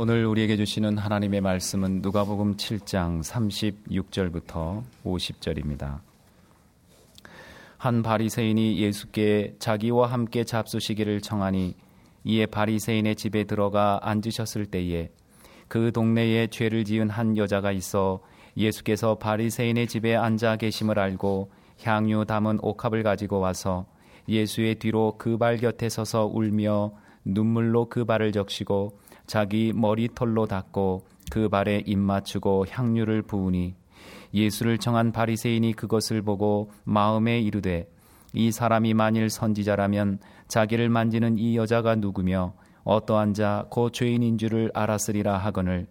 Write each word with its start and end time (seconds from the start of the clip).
오늘 0.00 0.26
우리에게 0.26 0.56
주시는 0.56 0.96
하나님의 0.96 1.40
말씀은 1.40 2.02
누가복음 2.02 2.54
7장 2.54 3.20
36절부터 3.20 4.84
50절입니다. 5.04 5.98
한 7.78 8.04
바리새인이 8.04 8.78
예수께 8.78 9.56
자기와 9.58 10.06
함께 10.06 10.44
잡수시기를 10.44 11.20
청하니 11.20 11.74
이에 12.22 12.46
바리새인의 12.46 13.16
집에 13.16 13.42
들어가 13.42 13.98
앉으셨을 14.04 14.66
때에 14.66 15.10
그 15.66 15.90
동네에 15.90 16.46
죄를 16.46 16.84
지은 16.84 17.10
한 17.10 17.36
여자가 17.36 17.72
있어 17.72 18.20
예수께서 18.56 19.16
바리새인의 19.16 19.88
집에 19.88 20.14
앉아 20.14 20.58
계심을 20.58 20.96
알고 21.00 21.50
향유 21.82 22.24
담은 22.24 22.60
옥합을 22.62 23.02
가지고 23.02 23.40
와서 23.40 23.84
예수의 24.28 24.76
뒤로 24.76 25.16
그 25.18 25.38
발 25.38 25.56
곁에 25.56 25.88
서서 25.88 26.26
울며 26.26 26.92
눈물로 27.24 27.88
그 27.88 28.04
발을 28.04 28.30
적시고 28.30 29.07
자기 29.28 29.72
머리털로 29.74 30.46
닦고 30.46 31.06
그 31.30 31.48
발에 31.48 31.84
입 31.86 31.98
맞추고 31.98 32.66
향유를 32.68 33.22
부으니 33.22 33.74
예수를 34.34 34.78
정한 34.78 35.12
바리새인이 35.12 35.74
그것을 35.74 36.22
보고 36.22 36.70
마음에 36.84 37.38
이르되 37.38 37.88
이 38.32 38.50
사람이 38.50 38.94
만일 38.94 39.30
선지자라면 39.30 40.18
자기를 40.48 40.88
만지는 40.88 41.38
이 41.38 41.56
여자가 41.56 41.94
누구며 41.94 42.54
어떠한 42.84 43.34
자고 43.34 43.90
죄인인 43.90 44.38
줄을 44.38 44.70
알았으리라 44.74 45.36
하거늘. 45.36 45.86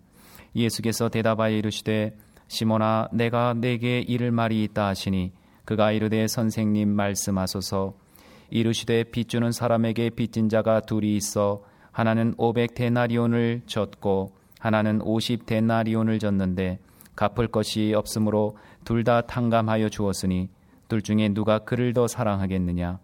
예수께서 0.56 1.10
대답하여 1.10 1.56
이르시되 1.56 2.18
시몬아 2.48 3.10
내가 3.12 3.54
내게 3.54 4.00
이를 4.00 4.32
말이 4.32 4.64
있다 4.64 4.88
하시니 4.88 5.32
그가 5.64 5.92
이르되 5.92 6.28
선생님 6.28 6.90
말씀하소서. 6.90 7.94
이르시되 8.50 9.04
빚주는 9.06 9.52
사람에게 9.52 10.12
빚진 10.12 10.50
자가 10.50 10.80
둘이 10.80 11.16
있어 11.18 11.62
하나는 11.98 12.36
500데나리온을 12.36 13.62
졌고 13.66 14.32
하나는 14.60 15.00
50데나리온을 15.00 16.20
졌는데 16.20 16.78
갚을 17.16 17.48
것이 17.48 17.96
없으므로 17.96 18.56
둘 18.86 19.04
다 19.04 19.22
탕감하여 19.22 19.90
주었으니 19.90 20.48
둘 20.88 21.02
중에 21.02 21.30
누가 21.30 21.58
그를 21.58 21.94
더 21.94 22.08
사랑하겠느냐? 22.08 23.00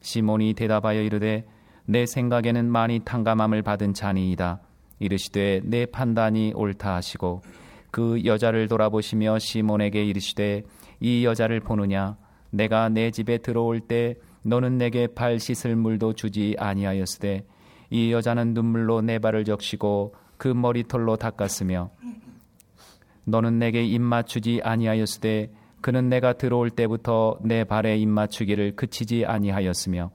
시몬이 0.00 0.54
대답하여 0.54 1.02
이르되 1.02 1.44
내 1.86 2.06
생각에는 2.06 2.70
많이 2.70 3.00
탕감함을 3.00 3.62
받은 3.62 3.94
자니이다. 3.94 4.60
이르시되 5.00 5.62
내 5.64 5.84
판단이 5.84 6.52
옳다 6.54 6.94
하시고 6.94 7.42
그 7.90 8.24
여자를 8.24 8.68
돌아보시며 8.68 9.40
시몬에게 9.40 10.04
이르시되 10.04 10.62
이 11.00 11.24
여자를 11.24 11.58
보느냐? 11.58 12.16
내가 12.50 12.90
내 12.90 13.10
집에 13.10 13.38
들어올 13.38 13.80
때 13.80 14.14
너는 14.44 14.78
내게 14.78 15.08
발 15.08 15.40
씻을 15.40 15.74
물도 15.74 16.12
주지 16.12 16.54
아니하였으되 16.60 17.42
이 17.90 18.12
여자는 18.12 18.54
눈물로 18.54 19.00
내 19.00 19.18
발을 19.18 19.44
적시고 19.44 20.14
그 20.36 20.48
머리털로 20.48 21.16
닦았으며 21.16 21.90
너는 23.24 23.58
내게 23.58 23.84
입 23.84 24.00
맞추지 24.00 24.60
아니하였으되 24.62 25.50
그는 25.80 26.08
내가 26.08 26.32
들어올 26.32 26.70
때부터 26.70 27.38
내 27.42 27.64
발에 27.64 27.96
입 27.96 28.08
맞추기를 28.08 28.76
그치지 28.76 29.24
아니하였으며 29.26 30.10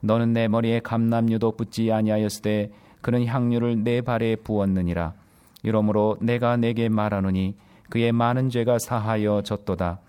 너는 0.00 0.32
내 0.32 0.48
머리에 0.48 0.80
감남류도 0.80 1.56
붙지 1.56 1.90
아니하였으되 1.92 2.70
그는 3.00 3.26
향유를 3.26 3.82
내 3.82 4.00
발에 4.00 4.36
부었느니라. 4.36 5.14
이러므로 5.62 6.16
내가 6.20 6.56
내게 6.56 6.88
말하노니 6.88 7.56
그의 7.90 8.12
많은 8.12 8.50
죄가 8.50 8.78
사하여 8.78 9.42
졌도다. 9.42 10.00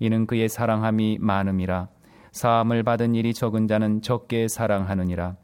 이는 0.00 0.26
그의 0.26 0.48
사랑함이 0.48 1.18
많음이라. 1.20 1.88
사함을 2.32 2.82
받은 2.82 3.14
일이 3.14 3.32
적은 3.32 3.66
자는 3.66 4.02
적게 4.02 4.46
사랑하느니라 4.48 5.36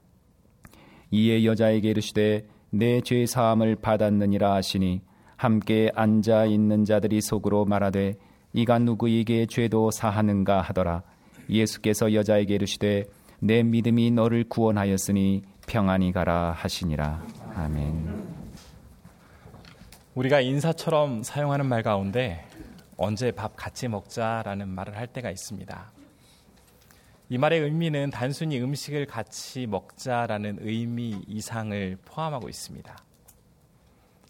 이에 1.13 1.45
여자에게 1.45 1.91
이르시되 1.91 2.47
내 2.71 3.01
죄 3.03 3.27
사함을 3.27 3.77
받았느니라 3.77 4.55
하시니 4.55 5.03
함께 5.37 5.91
앉아 5.95 6.47
있는 6.47 6.85
자들이 6.85 7.21
속으로 7.21 7.65
말하되 7.67 8.15
이가 8.55 8.79
누구에게 8.79 9.47
죄도 9.47 9.91
사하는가 9.91 10.61
하더라 10.63 11.03
예수께서 11.51 12.15
여자에게 12.15 12.55
이르시되 12.55 13.05
내 13.41 13.63
믿음이 13.63 14.11
너를 14.13 14.45
구원하였으니 14.49 15.43
평안히 15.67 16.13
가라 16.13 16.53
하시니라 16.53 17.23
아멘. 17.55 18.33
우리가 20.15 20.41
인사처럼 20.41 21.23
사용하는 21.23 21.67
말 21.67 21.83
가운데 21.83 22.47
언제 22.97 23.33
밥 23.33 23.57
같이 23.57 23.89
먹자라는 23.89 24.69
말을 24.69 24.97
할 24.97 25.07
때가 25.09 25.31
있습니다. 25.31 25.93
이 27.33 27.39
말의 27.39 27.61
의미는 27.61 28.11
단순히 28.11 28.61
음식을 28.61 29.07
같이 29.07 29.67
먹자라는 29.67 30.59
의미 30.61 31.25
이상을 31.27 31.97
포함하고 32.05 32.51
있습니다. 32.51 32.95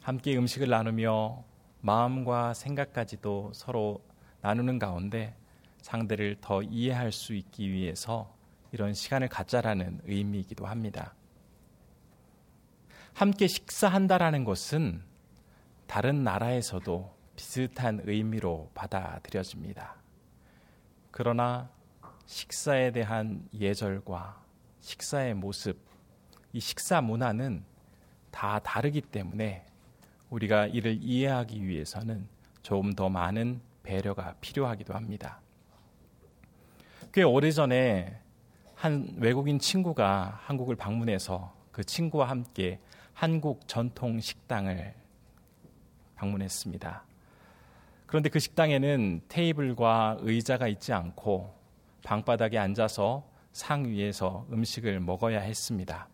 함께 0.02 0.36
음식을 0.36 0.68
나누며 0.68 1.42
마음과 1.80 2.54
생각까지도 2.54 3.50
서로 3.54 4.04
나누는 4.40 4.78
가운데 4.78 5.34
상대를 5.80 6.36
더 6.40 6.62
이해할 6.62 7.10
수 7.10 7.34
있기 7.34 7.72
위해서 7.72 8.32
이런 8.70 8.94
시간을 8.94 9.28
갖자라는 9.28 10.02
의미이기도 10.04 10.66
합니다. 10.66 11.12
함께 13.14 13.48
식사한다라는 13.48 14.44
것은 14.44 15.02
다른 15.88 16.22
나라에서도 16.22 17.12
비슷한 17.34 18.00
의미로 18.04 18.70
받아들여집니다. 18.74 19.96
그러나 21.10 21.68
식사에 22.26 22.90
대한 22.92 23.46
예절과 23.54 24.42
식사의 24.80 25.34
모습, 25.34 25.78
이 26.52 26.60
식사 26.60 27.00
문화는 27.00 27.64
다 28.30 28.58
다르기 28.58 29.00
때문에 29.00 29.64
우리가 30.30 30.66
이를 30.66 30.98
이해하기 31.00 31.66
위해서는 31.66 32.26
조금 32.62 32.92
더 32.92 33.08
많은 33.08 33.60
배려가 33.82 34.34
필요하기도 34.40 34.94
합니다. 34.94 35.40
꽤 37.12 37.22
오래전에 37.22 38.18
한 38.74 39.14
외국인 39.18 39.58
친구가 39.58 40.40
한국을 40.44 40.76
방문해서 40.76 41.54
그 41.70 41.84
친구와 41.84 42.28
함께 42.28 42.80
한국 43.12 43.68
전통 43.68 44.18
식당을 44.18 44.94
방문했습니다. 46.16 47.04
그런데 48.06 48.28
그 48.28 48.38
식당에는 48.38 49.22
테이블과 49.28 50.18
의자가 50.20 50.68
있지 50.68 50.92
않고 50.92 51.61
방바닥에 52.02 52.58
앉아서 52.58 53.28
상 53.52 53.86
위에서 53.86 54.46
음식을 54.50 55.00
먹어야 55.00 55.40
했습니다. 55.40 56.08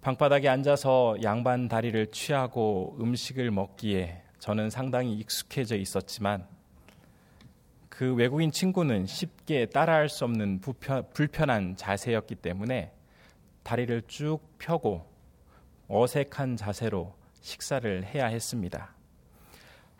방바닥에 0.00 0.48
앉아서 0.48 1.16
양반 1.22 1.68
다리를 1.68 2.08
취하고 2.10 2.96
음식을 3.00 3.52
먹기에 3.52 4.22
저는 4.40 4.70
상당히 4.70 5.14
익숙해져 5.14 5.76
있었지만 5.76 6.48
그 7.88 8.12
외국인 8.14 8.50
친구는 8.50 9.06
쉽게 9.06 9.66
따라할 9.66 10.08
수 10.08 10.24
없는 10.24 10.60
부편, 10.60 11.08
불편한 11.12 11.76
자세였기 11.76 12.36
때문에 12.36 12.92
다리를 13.62 14.02
쭉 14.08 14.40
펴고 14.58 15.06
어색한 15.86 16.56
자세로 16.56 17.14
식사를 17.40 18.04
해야 18.06 18.26
했습니다. 18.26 18.94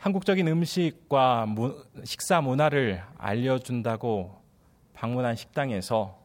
한국적인 0.02 0.48
음식과 0.48 1.46
식사 2.02 2.40
문화를 2.40 3.04
알려준다고 3.18 4.42
방문한 4.94 5.36
식당에서 5.36 6.20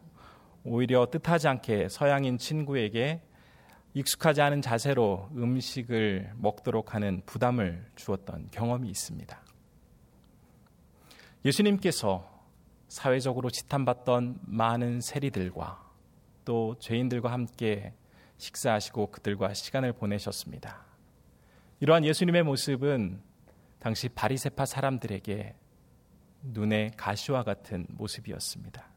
오히려 0.63 1.05
뜻하지 1.11 1.47
않게 1.47 1.87
서양인 1.87 2.39
친구에게 2.39 3.21
익숙하지 3.93 4.41
않은 4.41 4.63
자세로 4.63 5.29
음식을 5.35 6.31
먹도록 6.37 6.95
하는 6.95 7.21
부담을 7.27 7.85
주었던 7.95 8.47
경험이 8.49 8.89
있습니다. 8.89 9.39
예수님께서 11.45 12.27
사회적으로 12.87 13.51
지탄받던 13.51 14.39
많은 14.41 15.01
세리들과 15.01 15.87
또 16.45 16.75
죄인들과 16.79 17.31
함께 17.31 17.93
식사하시고 18.39 19.11
그들과 19.11 19.53
시간을 19.53 19.93
보내셨습니다. 19.93 20.83
이러한 21.79 22.05
예수님의 22.05 22.41
모습은 22.41 23.26
당시 23.79 24.09
바리세파 24.09 24.65
사람들에게 24.65 25.55
눈에 26.43 26.91
가시와 26.97 27.43
같은 27.43 27.85
모습이었습니다. 27.89 28.87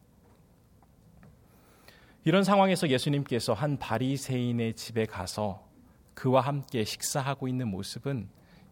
이런 2.25 2.44
상황에서 2.44 2.88
예수님께서 2.88 3.55
한 3.55 3.79
바리새인의 3.79 4.75
집에 4.75 5.06
가서 5.06 5.67
그와 6.15 6.43
함께 6.43 6.85
식사하고 6.85 7.49
있는 7.49 7.69
모습은 7.69 8.29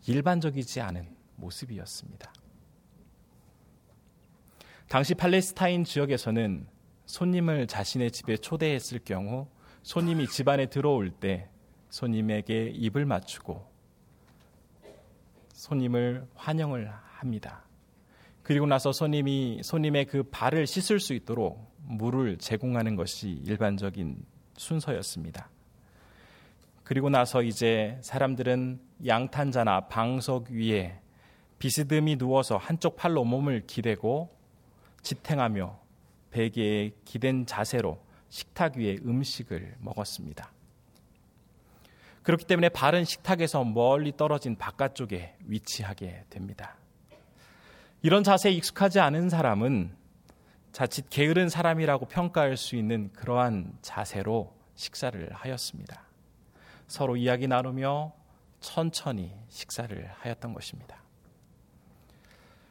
일반적이지 0.06 0.81
않은 0.82 1.16
모습이었습니다. 1.37 2.32
당시 4.88 5.14
팔레스타인 5.14 5.84
지역에서는 5.84 6.66
손님을 7.06 7.66
자신의 7.66 8.11
집에 8.11 8.37
초대했을 8.37 9.00
경우 9.04 9.49
손님이 9.82 10.26
집안에 10.28 10.66
들어올 10.66 11.11
때 11.11 11.49
손님에게 11.88 12.72
입을 12.75 13.06
맞추고 13.06 13.66
손님을 15.58 16.25
환영을 16.37 16.88
합니다. 16.88 17.64
그리고 18.44 18.64
나서 18.64 18.93
손님이 18.93 19.60
손님의 19.64 20.06
그 20.06 20.22
발을 20.22 20.69
씻을 20.69 21.00
수 21.00 21.14
있도록 21.14 21.75
물을 21.82 22.38
제공하는 22.38 22.94
것이 22.94 23.43
일반적인 23.44 24.25
순서였습니다. 24.56 25.50
그리고 26.84 27.10
나서 27.10 27.43
이제 27.43 27.99
사람들은 28.02 28.81
양탄자나 29.05 29.88
방석 29.88 30.50
위에 30.50 31.00
비스듬히 31.58 32.16
누워서 32.16 32.56
한쪽 32.56 32.94
팔로 32.94 33.25
몸을 33.25 33.66
기대고 33.66 34.31
지탱하며 35.02 35.76
베개에 36.31 36.93
기댄 37.04 37.46
자세로 37.46 38.00
식탁 38.28 38.76
위에 38.76 38.99
음식을 39.04 39.75
먹었습니다. 39.81 40.52
그렇기 42.28 42.44
때문에 42.44 42.69
발은 42.69 43.06
식탁에서 43.06 43.64
멀리 43.64 44.14
떨어진 44.14 44.54
바깥쪽에 44.54 45.36
위치하게 45.46 46.25
됩니다. 46.28 46.76
이런 48.02 48.22
자세에 48.22 48.52
익숙하지 48.52 49.00
않은 49.00 49.30
사람은 49.30 49.96
자칫 50.70 51.08
게으른 51.08 51.48
사람이라고 51.48 52.04
평가할 52.04 52.58
수 52.58 52.76
있는 52.76 53.10
그러한 53.14 53.78
자세로 53.80 54.54
식사를 54.75 55.32
하였습니다. 55.32 56.02
서로 56.86 57.16
이야기 57.16 57.48
나누며 57.48 58.12
천천히 58.60 59.32
식사를 59.48 60.10
하였던 60.19 60.52
것입니다. 60.52 61.02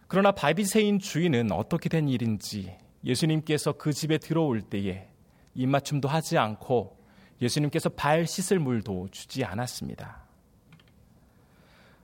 그러나 0.08 0.34
바비새인 0.34 1.00
주인은 1.00 1.52
어떻게 1.52 1.90
된 1.90 2.08
일인지 2.10 2.78
예수님께서 3.04 3.72
그 3.72 3.92
집에 3.92 4.20
들어올 4.20 4.62
때에 4.62 5.08
입맞춤도 5.56 6.08
하지 6.08 6.38
않고 6.38 6.97
예수님께서 7.42 7.90
발 7.90 8.26
씻을 8.26 8.60
물도 8.60 9.10
주지 9.12 9.44
않았습니다. 9.44 10.22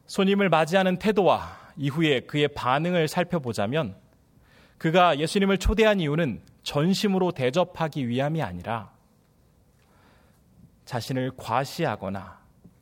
손님을 0.05 0.49
맞이하는 0.49 0.99
태도와 0.99 1.57
이후에 1.77 2.21
그의 2.21 2.49
반응을 2.49 3.07
살펴보자면 3.07 3.95
그가 4.77 5.17
예수님을 5.17 5.57
초대한 5.57 5.99
이유는 5.99 6.41
전심으로 6.63 7.31
대접하기 7.31 8.07
위함이 8.07 8.41
아니라 8.41 8.91
자신을 10.85 11.31
과시하거나 11.37 12.41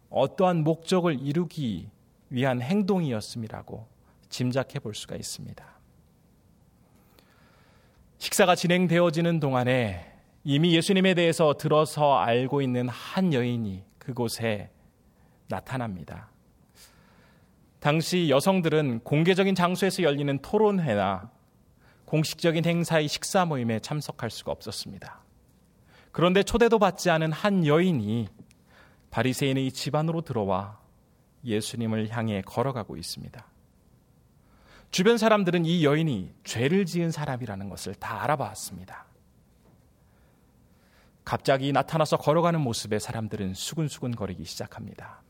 어떠한 0.09 0.63
목적을 0.63 1.19
이루기 1.21 1.89
위한 2.30 2.62
행동이었음이라고 2.62 3.88
짐작해 4.30 4.80
볼 4.80 4.95
수가 4.95 5.15
있습니다. 5.15 5.65
식사가 8.18 8.56
진행되어지는 8.56 9.39
동안에 9.39 10.12
이미 10.44 10.76
예수님에 10.76 11.14
대해서 11.14 11.54
들어서 11.54 12.18
알고 12.18 12.62
있는 12.62 12.90
한 12.90 13.34
여인이 13.34 13.84
그곳에 14.00 14.72
나타납니다. 15.48 16.30
당시 17.80 18.30
여성들은 18.30 19.02
공개적인 19.04 19.54
장소에서 19.54 20.04
열리는 20.04 20.40
토론회나 20.40 21.30
공식적인 22.06 22.66
행사의 22.66 23.08
식사 23.08 23.46
모임에 23.46 23.80
참석할 23.80 24.30
수가 24.30 24.52
없었습니다. 24.52 25.22
그런데 26.12 26.44
초대도 26.44 26.80
받지 26.80 27.10
않은 27.10 27.32
한 27.32 27.66
여인이 27.66 28.28
바리새인의 29.12 29.72
집안으로 29.72 30.22
들어와 30.22 30.80
예수님을 31.46 32.10
향해 32.10 32.42
걸어가고 32.42 32.98
있습니다. 32.98 33.46
주변 34.90 35.18
사람들은 35.18 35.66
이 35.66 35.86
여인이 35.86 36.34
죄를 36.44 36.86
지은 36.86 37.12
사람이라는 37.12 37.70
것을 37.70 37.96
다 37.96 38.24
알아봤습니다. 38.24 39.11
갑자기 41.31 41.72
나타나서 41.72 42.18
걸어가는 42.18 42.60
모습에 42.60 43.00
사람들은 43.00 43.54
수근수근 43.54 44.18
거리기 44.18 44.44
시작합니다. 44.44 45.22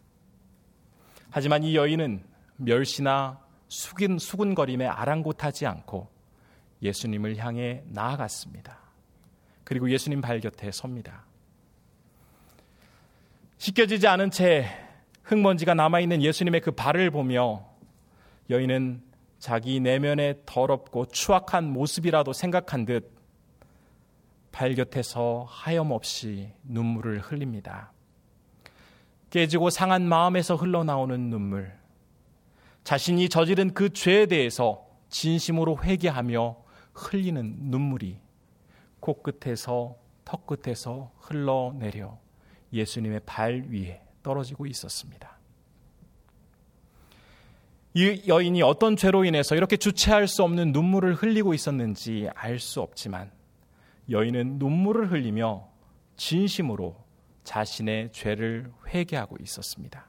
하지만 1.29 1.61
이 1.61 1.75
여인은 1.75 2.23
멸시나 2.55 3.39
수근, 3.67 4.17
수근거림에 4.17 4.87
아랑곳하지 4.87 5.67
않고 5.67 6.09
예수님을 6.81 7.37
향해 7.37 7.83
나아갔습니다. 7.85 8.79
그리고 9.63 9.91
예수님 9.91 10.21
발 10.21 10.39
곁에 10.39 10.71
섭니다. 10.71 11.23
씻겨지지 13.59 14.07
않은 14.07 14.31
채 14.31 14.65
흙먼지가 15.21 15.75
남아있는 15.75 16.23
예수님의 16.23 16.61
그 16.61 16.71
발을 16.71 17.11
보며 17.11 17.63
여인은 18.49 19.03
자기 19.37 19.79
내면의 19.79 20.39
더럽고 20.47 21.05
추악한 21.05 21.71
모습이라도 21.71 22.33
생각한 22.33 22.85
듯 22.85 23.20
발 24.51 24.75
곁에서 24.75 25.45
하염없이 25.49 26.51
눈물을 26.63 27.19
흘립니다. 27.19 27.91
깨지고 29.29 29.69
상한 29.69 30.07
마음에서 30.07 30.55
흘러나오는 30.55 31.29
눈물. 31.29 31.73
자신이 32.83 33.29
저지른 33.29 33.73
그 33.73 33.91
죄에 33.93 34.25
대해서 34.25 34.85
진심으로 35.09 35.83
회개하며 35.83 36.57
흘리는 36.93 37.55
눈물이 37.59 38.19
코끝에서 38.99 39.95
턱끝에서 40.25 41.11
흘러내려 41.19 42.17
예수님의 42.73 43.21
발 43.25 43.65
위에 43.69 44.01
떨어지고 44.23 44.65
있었습니다. 44.65 45.37
이 47.93 48.23
여인이 48.27 48.61
어떤 48.61 48.95
죄로 48.95 49.25
인해서 49.25 49.55
이렇게 49.55 49.75
주체할 49.75 50.27
수 50.27 50.43
없는 50.43 50.71
눈물을 50.71 51.13
흘리고 51.15 51.53
있었는지 51.53 52.29
알 52.35 52.59
수 52.59 52.81
없지만 52.81 53.31
여인은 54.11 54.59
눈물을 54.59 55.11
흘리며 55.11 55.67
진심으로 56.17 56.95
자신의 57.43 58.11
죄를 58.11 58.71
회개하고 58.87 59.37
있었습니다. 59.41 60.05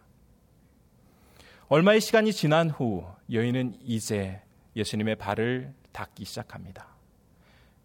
얼마의 1.69 2.01
시간이 2.01 2.33
지난 2.33 2.69
후 2.69 3.07
여인은 3.33 3.79
이제 3.83 4.43
예수님의 4.77 5.17
발을 5.17 5.73
닦기 5.93 6.25
시작합니다. 6.25 6.89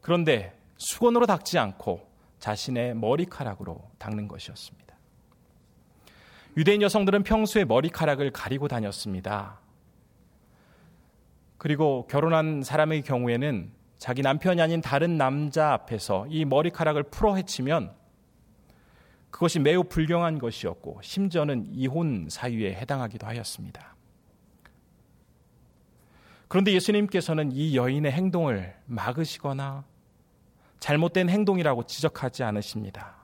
그런데 0.02 0.58
수건으로 0.78 1.25
닦지 1.25 1.58
않고 1.58 2.06
자신의 2.40 2.96
머리카락으로 2.96 3.90
닦는 3.98 4.28
것이었습니다. 4.28 4.96
유대인 6.58 6.81
여성들은 6.81 7.24
평소에 7.24 7.66
머리카락을 7.66 8.31
가리고 8.31 8.68
다녔습니다. 8.68 9.60
그리고 11.58 12.08
결혼한 12.08 12.64
사람의 12.64 13.04
경우에는 13.04 13.72
자기 13.97 14.21
남편이 14.21 14.61
아닌 14.61 14.81
다른 14.81 15.17
남자 15.17 15.73
앞에서 15.73 16.27
이 16.29 16.45
머리카락을 16.45 17.03
풀어 17.03 17.35
헤치면 17.35 17.95
그것이 19.31 19.59
매우 19.59 19.83
불경한 19.83 20.39
것이었고 20.39 20.99
심지어는 21.01 21.67
이혼 21.71 22.27
사유에 22.29 22.73
해당하기도 22.75 23.25
하였습니다. 23.25 23.95
그런데 26.47 26.71
예수님께서는 26.71 27.51
이 27.51 27.75
여인의 27.75 28.11
행동을 28.11 28.75
막으시거나 28.85 29.83
잘못된 30.79 31.29
행동이라고 31.29 31.83
지적하지 31.83 32.44
않으십니다. 32.44 33.15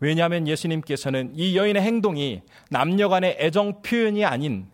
왜냐하면 0.00 0.46
예수님께서는 0.48 1.32
이 1.34 1.56
여인의 1.56 1.82
행동이 1.82 2.42
남녀 2.70 3.08
간의 3.08 3.36
애정 3.38 3.82
표현이 3.82 4.24
아닌 4.24 4.68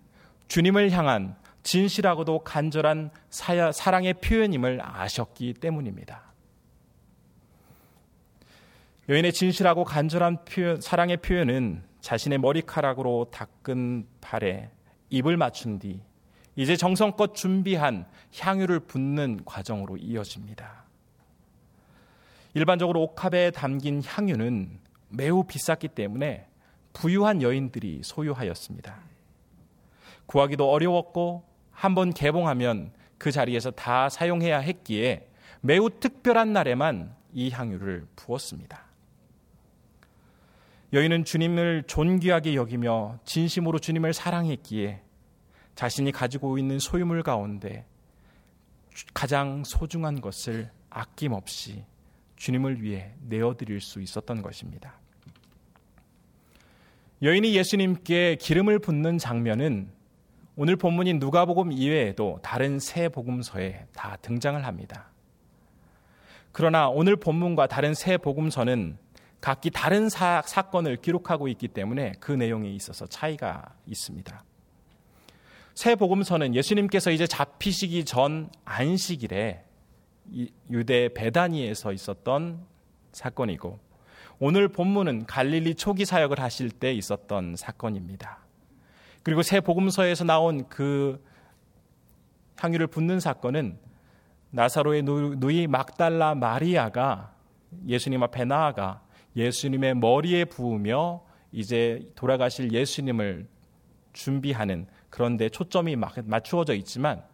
주님을 0.48 0.90
향한 0.92 1.36
진실하고도 1.66 2.44
간절한 2.44 3.11
사랑의 3.28 4.14
표현임을 4.14 4.78
아셨기 4.80 5.54
때문입니다. 5.54 6.23
여인의 9.08 9.32
진실하고 9.32 9.82
간절한 9.82 10.44
표현, 10.44 10.80
사랑의 10.80 11.16
표현은 11.16 11.82
자신의 12.00 12.38
머리카락으로 12.38 13.32
닦은 13.32 14.06
발에 14.20 14.70
입을 15.11 15.37
맞춘 15.37 15.80
뒤 15.80 16.00
이제 16.54 16.76
정성껏 16.76 17.35
준비한 17.35 18.06
향유를 18.38 18.80
붓는 18.80 19.40
과정으로 19.44 19.96
이어집니다. 19.96 20.85
일반적으로 22.54 23.02
옥합에 23.02 23.50
담긴 23.50 24.02
향유는 24.04 24.78
매우 25.08 25.42
비쌌기 25.42 25.88
때문에 25.88 26.46
부유한 26.92 27.42
여인들이 27.42 28.02
소유하였습니다. 28.04 29.00
구하기도 30.26 30.70
어려웠고 30.70 31.55
한번 31.76 32.14
개봉하면 32.14 32.90
그 33.18 33.30
자리에서 33.30 33.71
다 33.71 34.09
사용해야 34.09 34.59
했기에 34.61 35.28
매우 35.61 35.90
특별한 35.90 36.54
날에만 36.54 37.14
이 37.35 37.50
향유를 37.50 38.06
부었습니다. 38.16 38.83
여인은 40.95 41.25
주님을 41.25 41.85
존귀하게 41.87 42.54
여기며 42.54 43.18
진심으로 43.25 43.78
주님을 43.78 44.14
사랑했기에 44.14 45.02
자신이 45.75 46.12
가지고 46.12 46.56
있는 46.56 46.78
소유물 46.78 47.23
가운데 47.23 47.85
가장 49.12 49.62
소중한 49.62 50.23
것을 50.23 50.71
아낌없이 50.88 51.85
주님을 52.37 52.83
위해 52.83 53.12
내어드릴 53.28 53.83
수 53.83 54.00
있었던 54.00 54.40
것입니다. 54.40 54.95
여인이 57.21 57.54
예수님께 57.54 58.37
기름을 58.37 58.78
붓는 58.78 59.18
장면은 59.18 59.95
오늘 60.58 60.76
본문인 60.76 61.18
누가복음 61.18 61.70
이외에도 61.70 62.38
다른 62.42 62.78
세 62.78 63.10
복음서에 63.10 63.86
다 63.94 64.16
등장을 64.22 64.64
합니다. 64.64 65.10
그러나 66.50 66.88
오늘 66.88 67.16
본문과 67.16 67.66
다른 67.66 67.92
세 67.92 68.16
복음서는 68.16 68.96
각기 69.42 69.70
다른 69.70 70.08
사, 70.08 70.42
사건을 70.46 70.96
기록하고 70.96 71.48
있기 71.48 71.68
때문에 71.68 72.14
그 72.20 72.32
내용에 72.32 72.70
있어서 72.70 73.06
차이가 73.06 73.75
있습니다. 73.84 74.44
새 75.75 75.94
복음서는 75.94 76.54
예수님께서 76.54 77.10
이제 77.10 77.26
잡히시기 77.26 78.06
전 78.06 78.48
안식일에 78.64 79.62
유대 80.70 81.10
베다니에서 81.12 81.92
있었던 81.92 82.64
사건이고 83.12 83.78
오늘 84.38 84.68
본문은 84.68 85.26
갈릴리 85.26 85.75
초기 85.75 86.06
사역을 86.06 86.40
하실 86.40 86.70
때 86.70 86.94
있었던 86.94 87.56
사건입니다. 87.56 88.45
그리고 89.26 89.42
새 89.42 89.59
복음서에서 89.59 90.23
나온 90.23 90.68
그 90.68 91.21
향유를 92.61 92.87
붓는 92.87 93.18
사건은 93.18 93.76
나사로의 94.50 95.02
누이 95.02 95.66
막달라 95.66 96.37
마리아가 96.37 97.35
예수님 97.88 98.23
앞에 98.23 98.45
나아가 98.45 99.02
예수님의 99.35 99.97
머리에 99.97 100.45
부으며 100.45 101.25
이제 101.50 102.09
돌아가실 102.14 102.73
예수님을 102.73 103.49
준비하는 104.12 104.87
그런데 105.11 105.49
초점이 105.49 105.97
맞추어져 105.97 106.75
있지만 106.75 107.25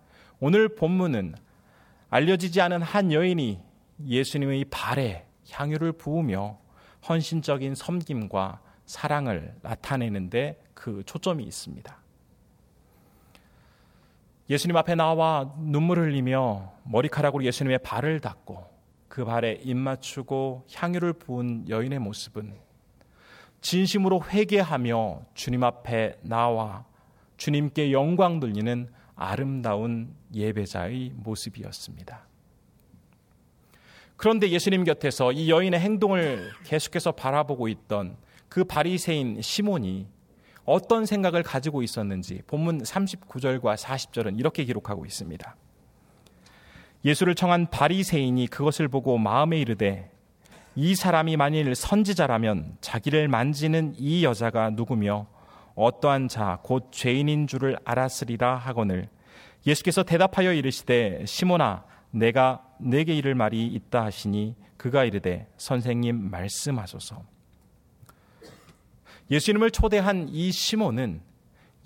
오늘 0.41 0.75
본문은 0.75 1.35
알려지지 2.09 2.63
않은 2.63 2.81
한 2.81 3.13
여인이 3.13 3.61
예수님의 4.07 4.65
발에 4.71 5.27
향유를 5.51 5.93
부으며 5.93 6.59
헌신적인 7.07 7.75
섬김과 7.75 8.63
사랑을 8.87 9.55
나타내는데 9.61 10.62
그 10.75 11.03
초점이 11.05 11.45
있습니다. 11.45 11.97
예수님 14.51 14.77
앞에 14.77 14.95
나와 14.95 15.55
눈물을 15.59 16.11
흘리며 16.11 16.73
머리카락으로 16.85 17.45
예수님의 17.45 17.79
발을 17.79 18.21
닦고 18.21 18.71
그 19.09 19.25
발에 19.25 19.61
입 19.63 19.77
맞추고 19.77 20.67
향유를 20.73 21.15
부은 21.15 21.69
여인의 21.69 21.99
모습은 21.99 22.55
진심으로 23.61 24.25
회개하며 24.29 25.23
주님 25.35 25.63
앞에 25.63 26.19
나와 26.23 26.85
주님께 27.37 27.93
영광 27.93 28.41
돌리는 28.41 28.91
아름다운 29.15 30.15
예배자의 30.35 31.13
모습이었습니다. 31.15 32.27
그런데 34.17 34.49
예수님 34.49 34.85
곁에서 34.85 35.33
이 35.33 35.51
여인의 35.51 35.81
행동을 35.81 36.51
계속해서 36.65 37.13
바라보고 37.13 37.69
있던 37.69 38.17
그 38.49 38.65
바리새인 38.65 39.41
시몬이 39.43 40.07
어떤 40.73 41.05
생각을 41.05 41.43
가지고 41.43 41.83
있었는지 41.83 42.41
본문 42.47 42.79
39절과 42.83 43.77
40절은 43.77 44.39
이렇게 44.39 44.65
기록하고 44.65 45.05
있습니다. 45.05 45.55
예수를 47.05 47.35
청한 47.35 47.67
바리새인이 47.69 48.47
그것을 48.47 48.89
보고 48.89 49.19
마음에 49.19 49.61
이르되 49.61 50.11
이 50.75 50.95
사람이 50.95 51.37
만일 51.37 51.75
선지자라면 51.75 52.79
자기를 52.81 53.29
만지는 53.29 53.93
이 53.99 54.25
여자가 54.25 54.71
누구며 54.71 55.27
어떠한 55.75 56.29
자 56.29 56.59
곧 56.63 56.89
죄인인 56.91 57.47
줄을 57.49 57.77
알았으리라 57.85 58.57
하거늘 58.57 59.11
예수께서 59.67 60.03
대답하여 60.03 60.55
이르시되 60.55 61.27
시몬아 61.27 61.85
내가 62.13 62.65
내게 62.81 63.15
이를 63.15 63.35
말이 63.35 63.67
있다 63.67 64.05
하시니 64.05 64.57
그가 64.79 65.05
이르되 65.05 65.49
선생님 65.59 66.31
말씀하소서 66.31 67.32
예수님을 69.33 69.71
초대한 69.71 70.29
이 70.29 70.53
시몬은 70.53 71.23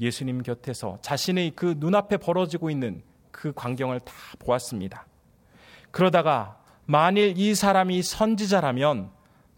예수님 0.01 0.43
곁에서 0.43 0.99
자신의 1.01 1.53
그 1.55 1.77
눈앞에 1.79 2.17
벌어지고 2.17 2.71
있는 2.71 3.05
그 3.31 3.53
광경을 3.55 4.01
다 4.01 4.13
보았습니다. 4.41 5.07
그러다가 5.93 6.61
만일 6.87 7.39
이 7.39 7.55
사람이 7.55 8.03
선지자라면 8.03 9.11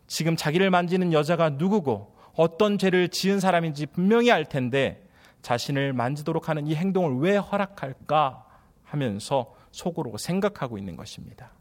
지금 0.07 0.37
자기를 0.37 0.68
만지는 0.68 1.14
여자가 1.14 1.49
누구고 1.50 2.14
어떤 2.35 2.76
죄를 2.76 3.09
지은 3.09 3.40
사람인지 3.40 3.87
분명히 3.87 4.30
알 4.30 4.45
텐데 4.45 5.09
자신을 5.40 5.95
만지도록 5.95 6.50
하는 6.50 6.66
이 6.66 6.75
행동을 6.75 7.23
왜 7.23 7.38
허락할까 7.38 8.45
하면서 8.85 9.54
속으로 9.71 10.18
생각하고 10.18 10.76
있는 10.76 10.95
것입니다. 10.95 11.52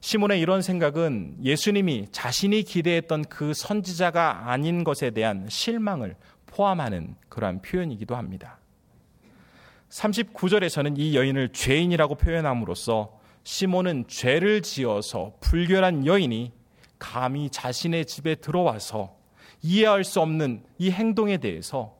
시몬의 0.00 0.40
이런 0.40 0.62
생각은 0.62 1.36
예수님이 1.42 2.06
자신이 2.12 2.62
기대했던 2.62 3.24
그 3.24 3.52
선지자가 3.52 4.50
아닌 4.50 4.84
것에 4.84 5.10
대한 5.10 5.46
실망을 5.48 6.16
포함하는 6.46 7.16
그러한 7.28 7.62
표현이기도 7.62 8.16
합니다. 8.16 8.58
39절에서는 9.90 10.98
이 10.98 11.16
여인을 11.16 11.50
죄인이라고 11.50 12.14
표현함으로써 12.16 13.18
시몬은 13.42 14.04
죄를 14.08 14.62
지어서 14.62 15.32
불결한 15.40 16.06
여인이 16.06 16.52
감히 16.98 17.48
자신의 17.50 18.06
집에 18.06 18.34
들어와서 18.34 19.16
이해할 19.62 20.04
수 20.04 20.20
없는 20.20 20.64
이 20.78 20.90
행동에 20.90 21.38
대해서 21.38 21.96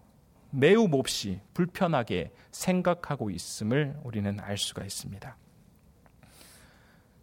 매우 0.51 0.89
몹시 0.89 1.41
불편하게 1.55 2.31
생각하고 2.51 3.31
있음을 3.31 3.97
우리는 4.05 4.39
알 4.41 4.57
수가 4.57 4.85
있습니다. 4.85 5.37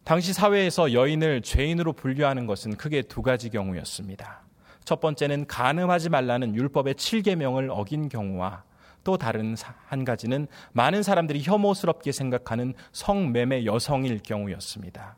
당시 0.06 0.34
사회에서 0.34 0.94
여인을 0.94 1.42
죄인으로 1.42 1.94
분류하는 1.94 2.46
것은 2.46 2.78
크게 2.78 3.02
두 3.02 3.24
가지 3.24 3.50
경우였습니다. 3.50 4.44
첫 4.86 5.00
번째는 5.00 5.48
간음하지 5.48 6.10
말라는 6.10 6.54
율법의 6.54 6.94
7계명을 6.94 7.70
어긴 7.72 8.08
경우와 8.08 8.64
또 9.04 9.18
다른 9.18 9.56
한 9.88 10.06
가지는 10.06 10.48
많은 10.74 11.02
사람들이 11.02 11.42
혐오스럽게 11.42 12.12
생각하는 12.12 12.76
성매매 12.92 13.66
여성일 13.66 14.20
경우였습니다. 14.20 15.18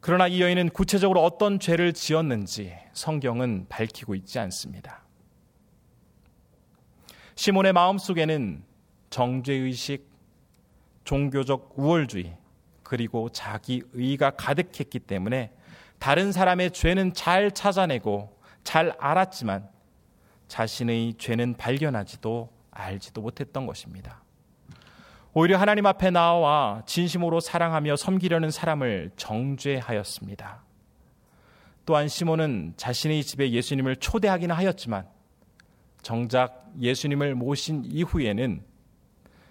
그러나 0.00 0.26
이 0.26 0.42
여인은 0.42 0.70
구체적으로 0.70 1.22
어떤 1.22 1.60
죄를 1.60 1.92
지었는지 1.92 2.74
성경은 2.94 3.66
밝히고 3.68 4.16
있지 4.16 4.40
않습니다. 4.40 5.04
시몬의 7.36 7.74
마음 7.74 7.96
속에는 7.96 8.64
정죄의식, 9.10 10.10
종교적 11.04 11.74
우월주의, 11.76 12.39
그리고 12.90 13.28
자기 13.28 13.84
의가 13.92 14.30
가득했기 14.30 14.98
때문에 14.98 15.52
다른 16.00 16.32
사람의 16.32 16.72
죄는 16.72 17.14
잘 17.14 17.52
찾아내고 17.52 18.36
잘 18.64 18.96
알았지만 18.98 19.68
자신의 20.48 21.14
죄는 21.16 21.54
발견하지도 21.54 22.50
알지도 22.72 23.20
못했던 23.20 23.64
것입니다. 23.64 24.24
오히려 25.32 25.56
하나님 25.56 25.86
앞에 25.86 26.10
나와 26.10 26.82
진심으로 26.84 27.38
사랑하며 27.38 27.94
섬기려는 27.94 28.50
사람을 28.50 29.12
정죄하였습니다. 29.14 30.64
또한 31.86 32.08
시몬은 32.08 32.74
자신의 32.76 33.22
집에 33.22 33.52
예수님을 33.52 33.96
초대하기는 33.98 34.52
하였지만 34.52 35.06
정작 36.02 36.68
예수님을 36.80 37.36
모신 37.36 37.84
이후에는 37.84 38.64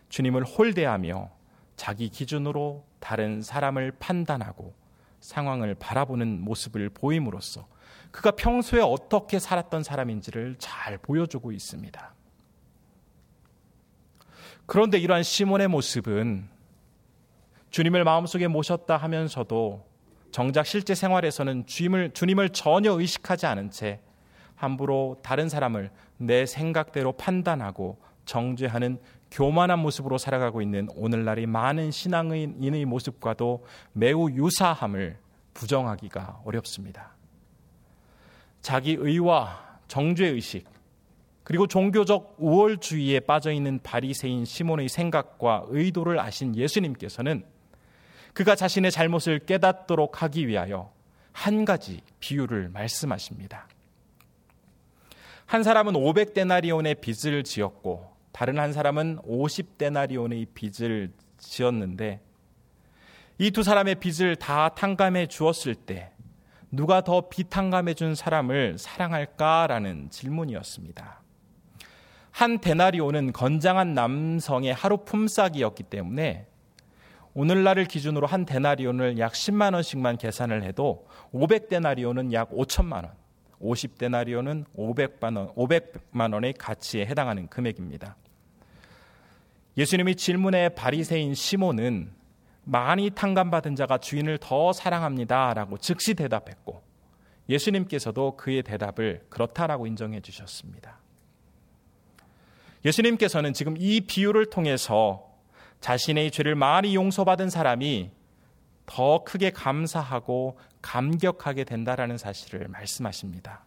주님을 0.09 0.43
홀대하며 0.43 1.38
자기 1.79 2.09
기준으로 2.09 2.83
다른 2.99 3.41
사람을 3.41 3.93
판단하고 3.99 4.73
상황을 5.21 5.75
바라보는 5.75 6.41
모습을 6.41 6.89
보임으로써 6.89 7.69
그가 8.11 8.31
평소에 8.31 8.81
어떻게 8.81 9.39
살았던 9.39 9.83
사람인지를 9.83 10.57
잘 10.59 10.97
보여주고 10.97 11.53
있습니다. 11.53 12.13
그런데 14.65 14.97
이러한 14.97 15.23
시몬의 15.23 15.69
모습은 15.69 16.49
주님을 17.69 18.03
마음속에 18.03 18.49
모셨다 18.49 18.97
하면서도 18.97 19.87
정작 20.33 20.67
실제 20.67 20.93
생활에서는 20.93 21.65
주님을, 21.65 22.11
주님을 22.11 22.49
전혀 22.49 22.91
의식하지 22.91 23.45
않은 23.45 23.71
채 23.71 24.01
함부로 24.55 25.17
다른 25.23 25.47
사람을 25.47 25.91
내 26.17 26.45
생각대로 26.45 27.13
판단하고 27.13 27.97
정죄하는 28.25 28.99
교만한 29.31 29.79
모습으로 29.79 30.17
살아가고 30.17 30.61
있는 30.61 30.87
오늘날의 30.95 31.45
많은 31.45 31.91
신앙인의 31.91 32.85
모습과도 32.85 33.65
매우 33.93 34.29
유사함을 34.31 35.17
부정하기가 35.53 36.41
어렵습니다. 36.45 37.11
자기 38.61 38.95
의와 38.99 39.79
정죄 39.87 40.27
의식 40.27 40.67
그리고 41.43 41.65
종교적 41.65 42.35
우월주의에 42.37 43.21
빠져 43.21 43.51
있는 43.51 43.79
바리새인 43.81 44.45
시몬의 44.45 44.89
생각과 44.89 45.65
의도를 45.67 46.19
아신 46.19 46.55
예수님께서는 46.55 47.43
그가 48.33 48.55
자신의 48.55 48.91
잘못을 48.91 49.39
깨닫도록 49.39 50.21
하기 50.21 50.47
위하여 50.47 50.91
한 51.31 51.65
가지 51.65 52.01
비유를 52.19 52.69
말씀하십니다. 52.69 53.67
한 55.45 55.63
사람은 55.63 55.93
500데나리온의 55.93 57.01
빚을 57.01 57.43
지었고 57.43 58.18
다른 58.31 58.59
한 58.59 58.73
사람은 58.73 59.19
50데나리온의 59.19 60.47
빚을 60.53 61.11
지었는데 61.37 62.21
이 63.41 63.51
두 63.51 63.63
사람의 63.63 63.95
빚을 63.95 64.35
다 64.35 64.69
탕감해 64.69 65.27
주었을 65.27 65.73
때 65.73 66.11
누가 66.71 67.01
더 67.01 67.29
비탕감해 67.29 67.93
준 67.93 68.13
사람을 68.13 68.77
사랑할까라는 68.77 70.09
질문이었습니다. 70.09 71.21
한 72.31 72.59
데나리온은 72.59 73.31
건장한 73.31 73.93
남성의 73.93 74.73
하루 74.73 74.97
품삯이었기 75.05 75.83
때문에 75.83 76.47
오늘날을 77.33 77.85
기준으로 77.85 78.27
한 78.27 78.45
데나리온을 78.45 79.17
약 79.19 79.31
10만 79.31 79.73
원씩만 79.73 80.17
계산을 80.17 80.63
해도 80.63 81.07
500데나리온은 81.33 82.33
약 82.33 82.51
5천만 82.51 83.05
원, 83.05 83.11
50데나리온은 83.61 84.65
500만 84.75 85.37
원, 85.37 85.53
500만 85.55 86.33
원의 86.33 86.53
가치에 86.53 87.05
해당하는 87.05 87.47
금액입니다. 87.47 88.15
예수님이 89.77 90.15
질문에 90.15 90.69
바리새인 90.69 91.33
시몬은 91.33 92.11
많이 92.63 93.09
탕감받은 93.09 93.75
자가 93.75 93.97
주인을 93.97 94.37
더 94.39 94.73
사랑합니다라고 94.73 95.77
즉시 95.77 96.13
대답했고 96.13 96.81
예수님께서도 97.49 98.37
그의 98.37 98.61
대답을 98.61 99.25
그렇다라고 99.29 99.87
인정해 99.87 100.21
주셨습니다. 100.21 100.99
예수님께서는 102.85 103.53
지금 103.53 103.75
이 103.77 104.01
비유를 104.01 104.49
통해서 104.49 105.27
자신의 105.81 106.31
죄를 106.31 106.55
많이 106.55 106.95
용서받은 106.95 107.49
사람이 107.49 108.11
더 108.91 109.23
크게 109.23 109.51
감사하고 109.51 110.57
감격하게 110.81 111.63
된다라는 111.63 112.17
사실을 112.17 112.67
말씀하십니다. 112.69 113.63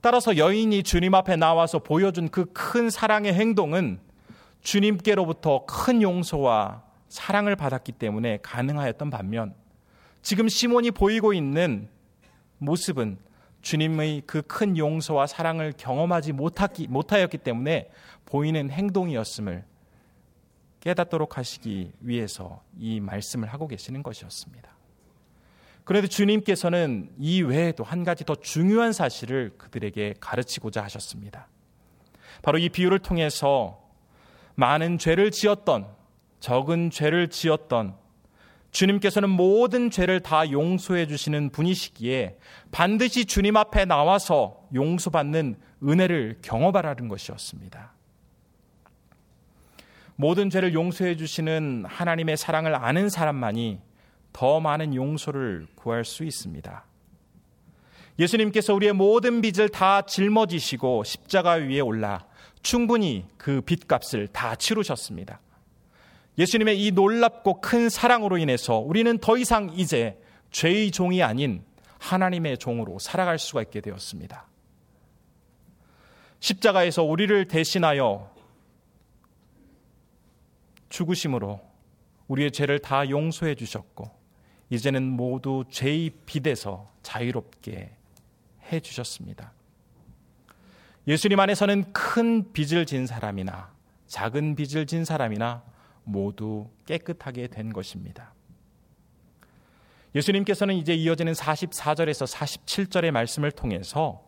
따라서 0.00 0.36
여인이 0.36 0.84
주님 0.84 1.12
앞에 1.14 1.34
나와서 1.34 1.80
보여준 1.80 2.28
그 2.28 2.46
큰 2.52 2.88
사랑의 2.88 3.34
행동은 3.34 3.98
주님께로부터 4.62 5.66
큰 5.66 6.02
용서와 6.02 6.84
사랑을 7.08 7.56
받았기 7.56 7.92
때문에 7.92 8.38
가능하였던 8.42 9.10
반면 9.10 9.54
지금 10.22 10.48
시몬이 10.48 10.92
보이고 10.92 11.32
있는 11.32 11.88
모습은 12.58 13.18
주님의 13.62 14.22
그 14.24 14.42
큰 14.42 14.78
용서와 14.78 15.26
사랑을 15.26 15.72
경험하지 15.76 16.32
못하였기 16.32 17.38
때문에 17.38 17.90
보이는 18.24 18.70
행동이었음을 18.70 19.64
깨닫도록 20.80 21.38
하시기 21.38 21.92
위해서 22.00 22.62
이 22.76 23.00
말씀을 23.00 23.52
하고 23.52 23.68
계시는 23.68 24.02
것이었습니다. 24.02 24.70
그런데 25.84 26.08
주님께서는 26.08 27.10
이 27.18 27.42
외에도 27.42 27.84
한 27.84 28.04
가지 28.04 28.24
더 28.24 28.34
중요한 28.34 28.92
사실을 28.92 29.54
그들에게 29.58 30.14
가르치고자 30.20 30.82
하셨습니다. 30.84 31.48
바로 32.42 32.58
이 32.58 32.68
비유를 32.68 33.00
통해서 33.00 33.82
많은 34.54 34.98
죄를 34.98 35.30
지었던, 35.30 35.88
적은 36.38 36.90
죄를 36.90 37.28
지었던 37.28 37.96
주님께서는 38.70 39.28
모든 39.30 39.90
죄를 39.90 40.20
다 40.20 40.50
용서해 40.50 41.06
주시는 41.06 41.50
분이시기에 41.50 42.38
반드시 42.70 43.24
주님 43.24 43.56
앞에 43.56 43.84
나와서 43.84 44.62
용서받는 44.74 45.56
은혜를 45.82 46.38
경험하라는 46.42 47.08
것이었습니다. 47.08 47.92
모든 50.20 50.50
죄를 50.50 50.74
용서해 50.74 51.16
주시는 51.16 51.86
하나님의 51.88 52.36
사랑을 52.36 52.74
아는 52.74 53.08
사람만이 53.08 53.80
더 54.34 54.60
많은 54.60 54.94
용서를 54.94 55.66
구할 55.74 56.04
수 56.04 56.24
있습니다. 56.24 56.84
예수님께서 58.18 58.74
우리의 58.74 58.92
모든 58.92 59.40
빚을 59.40 59.70
다 59.70 60.02
짊어지시고 60.02 61.04
십자가 61.04 61.52
위에 61.52 61.80
올라 61.80 62.26
충분히 62.62 63.24
그 63.38 63.62
빚값을 63.62 64.28
다 64.28 64.56
치르셨습니다. 64.56 65.40
예수님의 66.36 66.84
이 66.84 66.90
놀랍고 66.90 67.62
큰 67.62 67.88
사랑으로 67.88 68.36
인해서 68.36 68.76
우리는 68.76 69.16
더 69.18 69.38
이상 69.38 69.72
이제 69.74 70.20
죄의 70.50 70.90
종이 70.90 71.22
아닌 71.22 71.64
하나님의 71.98 72.58
종으로 72.58 72.98
살아갈 72.98 73.38
수가 73.38 73.62
있게 73.62 73.80
되었습니다. 73.80 74.46
십자가에서 76.40 77.04
우리를 77.04 77.48
대신하여 77.48 78.39
죽으심으로 80.90 81.60
우리의 82.28 82.50
죄를 82.50 82.78
다 82.78 83.08
용서해 83.08 83.54
주셨고 83.54 84.10
이제는 84.68 85.02
모두 85.02 85.64
죄의 85.68 86.10
빚에서 86.26 86.90
자유롭게 87.02 87.96
해 88.70 88.80
주셨습니다. 88.80 89.52
예수님 91.08 91.40
안에서는 91.40 91.92
큰 91.92 92.52
빚을 92.52 92.86
진 92.86 93.06
사람이나 93.06 93.72
작은 94.06 94.54
빚을 94.54 94.86
진 94.86 95.04
사람이나 95.04 95.64
모두 96.04 96.68
깨끗하게 96.86 97.48
된 97.48 97.72
것입니다. 97.72 98.34
예수님께서는 100.14 100.74
이제 100.74 100.94
이어지는 100.94 101.32
44절에서 101.32 102.32
47절의 102.32 103.12
말씀을 103.12 103.52
통해서 103.52 104.24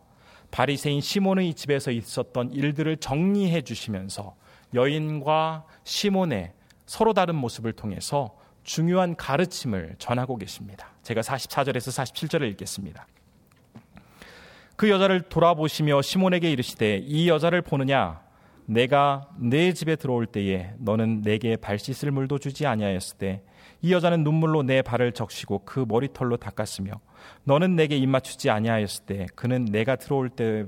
바리새인 0.51 1.01
시몬의 1.01 1.55
집에서 1.55 1.91
있었던 1.91 2.53
일들을 2.53 2.99
정리해 2.99 3.63
주시면서 3.63 4.37
여인과 4.75 5.65
시몬의 5.85 6.53
서로 6.87 7.13
다른 7.13 7.35
모습을 7.35 7.73
통해서 7.73 8.37
중요한 8.63 9.17
가르침을 9.17 9.97
전하고 9.99 10.37
계십니다. 10.37 10.89
제가 11.03 11.21
44절에서 11.21 12.05
47절을 12.05 12.51
읽겠습니다. 12.53 13.07
그 14.77 14.89
여자를 14.89 15.23
돌아보시며 15.23 16.03
시몬에게 16.03 16.51
이르시되 16.51 16.99
이 16.99 17.29
여자를 17.29 17.63
보느냐 17.63 18.21
내가 18.67 19.29
내 19.37 19.73
집에 19.73 19.97
들어올 19.97 20.27
때에 20.27 20.73
너는 20.79 21.23
내게 21.23 21.57
발 21.57 21.79
씻을 21.79 22.11
물도 22.11 22.39
주지 22.39 22.67
아니하였을 22.67 23.19
때 23.19 23.43
이 23.83 23.93
여자는 23.93 24.23
눈물로 24.23 24.63
내 24.63 24.81
발을 24.81 25.13
적시고 25.13 25.63
그 25.65 25.85
머리털로 25.87 26.37
닦았으며 26.37 26.93
너는 27.45 27.75
내게 27.75 27.97
입 27.97 28.09
맞추지 28.09 28.49
아니하였을 28.49 29.05
때 29.05 29.27
그는 29.35 29.65
내가 29.65 29.97
들어올 29.97 30.31
때 30.31 30.67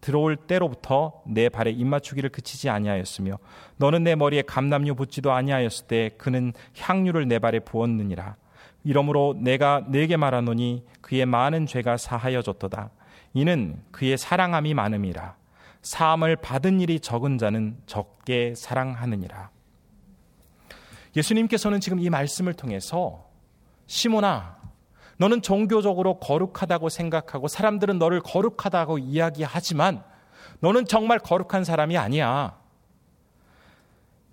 들어올 0.00 0.36
때로부터 0.36 1.22
내 1.26 1.48
발에 1.48 1.70
입 1.70 1.86
맞추기를 1.86 2.30
그치지 2.30 2.68
아니하였으며 2.70 3.38
너는 3.76 4.04
내 4.04 4.14
머리에 4.14 4.42
감남류 4.42 4.94
붓지도 4.94 5.32
아니하였을 5.32 5.86
때 5.86 6.10
그는 6.16 6.52
향유를 6.78 7.28
내 7.28 7.38
발에 7.38 7.60
부었느니라. 7.60 8.36
이러므로 8.84 9.34
내가 9.38 9.84
내게 9.88 10.16
말하노니 10.16 10.84
그의 11.00 11.26
많은 11.26 11.66
죄가 11.66 11.96
사하여졌도다. 11.96 12.90
이는 13.34 13.82
그의 13.90 14.16
사랑함이 14.16 14.74
많음이라. 14.74 15.36
사함을 15.82 16.36
받은 16.36 16.80
일이 16.80 17.00
적은 17.00 17.38
자는 17.38 17.76
적게 17.86 18.54
사랑하느니라. 18.56 19.50
예수님께서는 21.16 21.80
지금 21.80 21.98
이 21.98 22.10
말씀을 22.10 22.54
통해서 22.54 23.28
시모나 23.86 24.56
너는 25.18 25.42
종교적으로 25.42 26.18
거룩하다고 26.18 26.88
생각하고 26.88 27.48
사람들은 27.48 27.98
너를 27.98 28.20
거룩하다고 28.20 28.98
이야기하지만 28.98 30.02
너는 30.60 30.86
정말 30.86 31.18
거룩한 31.18 31.64
사람이 31.64 31.96
아니야. 31.96 32.58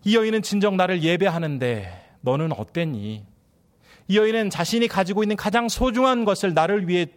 이 0.04 0.16
여인은 0.16 0.42
진정 0.42 0.76
나를 0.76 1.04
예배하는데 1.04 2.18
너는 2.22 2.52
어땠니? 2.52 3.26
이 4.10 4.18
여인은 4.18 4.50
자신이 4.50 4.88
가지고 4.88 5.24
있는 5.24 5.38
가장 5.38 5.70
소중한 5.70 6.26
것을 6.26 6.54
나를 6.54 6.88
위해 6.88 7.08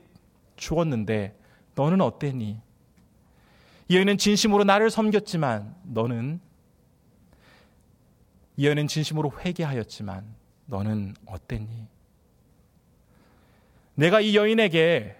주었는데 0.56 1.36
너는 1.74 2.00
어땠니? 2.00 2.60
이 3.88 3.96
여인은 3.96 4.18
진심으로 4.18 4.64
나를 4.64 4.90
섬겼지만 4.90 5.74
너는 5.84 6.40
이 8.56 8.66
여인은 8.66 8.86
진심으로 8.86 9.32
회개하였지만 9.40 10.24
너는 10.66 11.14
어땠니? 11.26 11.95
내가 13.96 14.20
이 14.20 14.36
여인에게 14.36 15.16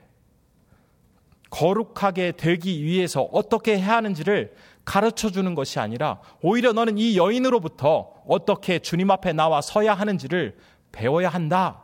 거룩하게 1.50 2.32
되기 2.32 2.84
위해서 2.84 3.22
어떻게 3.22 3.78
해야 3.78 3.96
하는지를 3.96 4.54
가르쳐 4.84 5.30
주는 5.30 5.54
것이 5.54 5.80
아니라 5.80 6.20
오히려 6.42 6.72
너는 6.72 6.98
이 6.98 7.16
여인으로부터 7.16 8.12
어떻게 8.26 8.78
주님 8.78 9.10
앞에 9.10 9.32
나와 9.32 9.60
서야 9.60 9.94
하는지를 9.94 10.56
배워야 10.92 11.28
한다. 11.28 11.82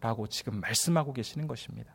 라고 0.00 0.26
지금 0.26 0.60
말씀하고 0.60 1.12
계시는 1.12 1.46
것입니다. 1.46 1.92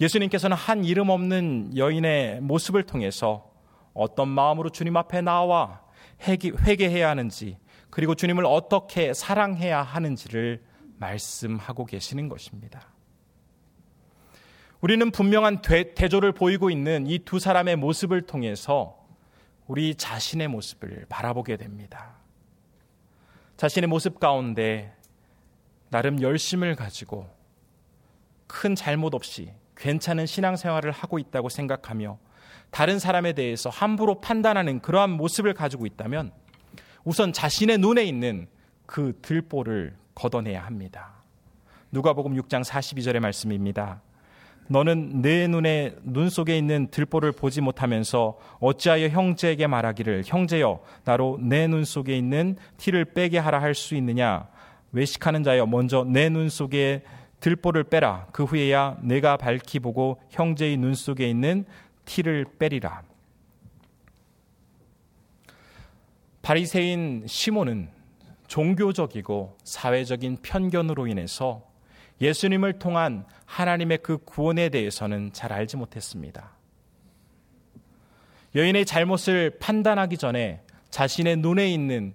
예수님께서는 0.00 0.56
한 0.56 0.84
이름 0.84 1.10
없는 1.10 1.76
여인의 1.76 2.40
모습을 2.40 2.84
통해서 2.84 3.50
어떤 3.92 4.28
마음으로 4.28 4.70
주님 4.70 4.96
앞에 4.96 5.20
나와 5.20 5.82
회개해야 6.26 7.08
하는지 7.08 7.58
그리고 7.90 8.14
주님을 8.14 8.46
어떻게 8.46 9.12
사랑해야 9.12 9.82
하는지를 9.82 10.62
말씀하고 11.02 11.84
계시는 11.84 12.28
것입니다. 12.28 12.86
우리는 14.80 15.10
분명한 15.10 15.62
대조를 15.62 16.32
보이고 16.32 16.70
있는 16.70 17.06
이 17.06 17.18
두 17.18 17.38
사람의 17.38 17.76
모습을 17.76 18.22
통해서 18.22 18.98
우리 19.66 19.94
자신의 19.94 20.48
모습을 20.48 21.06
바라보게 21.08 21.56
됩니다. 21.56 22.16
자신의 23.56 23.88
모습 23.88 24.18
가운데 24.18 24.94
나름 25.90 26.20
열심을 26.20 26.74
가지고 26.74 27.28
큰 28.46 28.74
잘못 28.74 29.14
없이 29.14 29.52
괜찮은 29.76 30.26
신앙생활을 30.26 30.90
하고 30.90 31.18
있다고 31.18 31.48
생각하며 31.48 32.18
다른 32.70 32.98
사람에 32.98 33.34
대해서 33.34 33.70
함부로 33.70 34.20
판단하는 34.20 34.80
그러한 34.80 35.10
모습을 35.10 35.54
가지고 35.54 35.86
있다면 35.86 36.32
우선 37.04 37.32
자신의 37.32 37.78
눈에 37.78 38.04
있는 38.04 38.48
그 38.86 39.18
들보를 39.22 40.01
걷어내야 40.14 40.64
합니다. 40.64 41.22
누가복음 41.90 42.34
6장 42.34 42.64
42절의 42.64 43.20
말씀입니다. 43.20 44.00
너는 44.68 45.20
내 45.22 45.46
눈에 45.48 45.96
눈 46.02 46.30
속에 46.30 46.56
있는 46.56 46.88
들보를 46.90 47.32
보지 47.32 47.60
못하면서 47.60 48.38
어찌하여 48.60 49.08
형제에게 49.08 49.66
말하기를 49.66 50.22
형제여 50.24 50.80
나로 51.04 51.38
내 51.40 51.66
눈 51.66 51.84
속에 51.84 52.16
있는 52.16 52.56
티를 52.78 53.06
빼게 53.06 53.38
하라 53.38 53.60
할 53.60 53.74
수 53.74 53.94
있느냐 53.96 54.48
외식하는 54.92 55.42
자여 55.42 55.66
먼저 55.66 56.04
내 56.04 56.28
눈 56.30 56.48
속에 56.48 57.02
들보를 57.40 57.84
빼라 57.84 58.28
그 58.32 58.44
후에야 58.44 58.98
내가 59.02 59.36
밝히 59.36 59.80
보고 59.80 60.20
형제의 60.30 60.76
눈 60.76 60.94
속에 60.94 61.28
있는 61.28 61.64
티를 62.04 62.46
빼리라 62.58 63.02
바리새인 66.42 67.24
시몬은 67.26 67.88
종교적이고 68.52 69.56
사회적인 69.64 70.36
편견으로 70.42 71.06
인해서 71.06 71.66
예수님을 72.20 72.78
통한 72.78 73.24
하나님의 73.46 74.00
그 74.02 74.18
구원에 74.18 74.68
대해서는 74.68 75.32
잘 75.32 75.54
알지 75.54 75.78
못했습니다. 75.78 76.52
여인의 78.54 78.84
잘못을 78.84 79.58
판단하기 79.58 80.18
전에 80.18 80.60
자신의 80.90 81.36
눈에 81.38 81.72
있는 81.72 82.12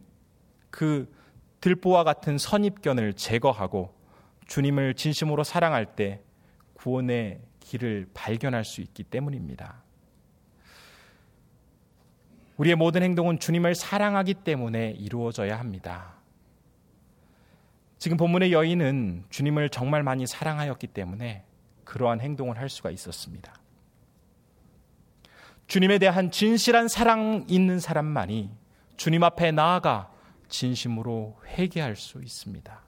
그 0.70 1.12
들보와 1.60 2.04
같은 2.04 2.38
선입견을 2.38 3.14
제거하고 3.14 3.96
주님을 4.46 4.94
진심으로 4.94 5.44
사랑할 5.44 5.96
때 5.96 6.22
구원의 6.76 7.42
길을 7.62 8.10
발견할 8.14 8.64
수 8.64 8.82
있기 8.82 9.02
때문입니다. 9.02 9.82
우리의 12.58 12.76
모든 12.76 13.02
행동은 13.02 13.40
주님을 13.40 13.74
사랑하기 13.74 14.36
때문에 14.36 14.92
이루어져야 15.00 15.58
합니다. 15.58 16.17
지금 17.98 18.18
본문의 18.18 18.52
여인은 18.52 19.26
주님을 19.30 19.70
정말 19.70 20.04
많이 20.04 20.28
사랑하였기 20.28 20.88
때문에 20.88 21.44
그러한 21.84 22.22
행동을 22.22 22.58
할 22.58 22.70
수가 22.70 22.92
있었습니다. 22.92 23.54
주님에 25.68 25.98
대한 25.98 26.32
진실한 26.32 26.88
사랑 26.88 27.46
있는 27.50 27.80
사람만이 27.80 28.52
주님 28.96 29.24
앞에 29.24 29.52
나아가 29.52 30.12
진심으로 30.48 31.38
회개할 31.46 31.96
수 31.96 32.22
있습니다. 32.22 32.82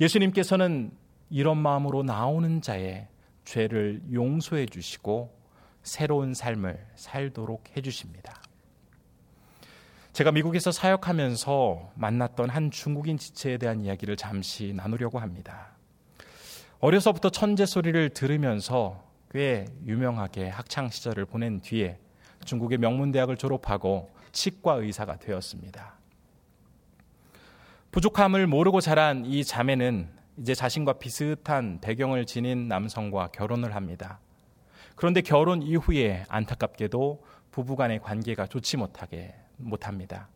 예수님께서는 0.00 0.92
이런 1.28 1.58
마음으로 1.58 2.02
나오는 2.02 2.60
자의 2.62 3.08
죄를 3.44 4.02
용서해 4.12 4.66
주시고 4.66 5.36
새로운 5.82 6.34
삶을 6.34 6.86
살도록 6.94 7.76
해 7.76 7.80
주십니다. 7.80 8.39
제가 10.12 10.32
미국에서 10.32 10.72
사역하면서 10.72 11.92
만났던 11.94 12.50
한 12.50 12.72
중국인 12.72 13.16
지체에 13.16 13.58
대한 13.58 13.80
이야기를 13.80 14.16
잠시 14.16 14.72
나누려고 14.74 15.20
합니다. 15.20 15.68
어려서부터 16.80 17.30
천재 17.30 17.64
소리를 17.64 18.08
들으면서 18.10 19.04
꽤 19.30 19.66
유명하게 19.86 20.48
학창 20.48 20.88
시절을 20.88 21.26
보낸 21.26 21.60
뒤에 21.60 21.98
중국의 22.44 22.78
명문대학을 22.78 23.36
졸업하고 23.36 24.10
치과 24.32 24.74
의사가 24.74 25.18
되었습니다. 25.18 25.94
부족함을 27.92 28.48
모르고 28.48 28.80
자란 28.80 29.24
이 29.24 29.44
자매는 29.44 30.08
이제 30.38 30.54
자신과 30.54 30.94
비슷한 30.94 31.78
배경을 31.80 32.26
지닌 32.26 32.66
남성과 32.66 33.28
결혼을 33.28 33.76
합니다. 33.76 34.18
그런데 34.96 35.20
결혼 35.20 35.62
이후에 35.62 36.24
안타깝게도 36.28 37.24
부부간의 37.52 38.00
관계가 38.00 38.46
좋지 38.46 38.76
못하게 38.76 39.34
못합니다. 39.60 40.28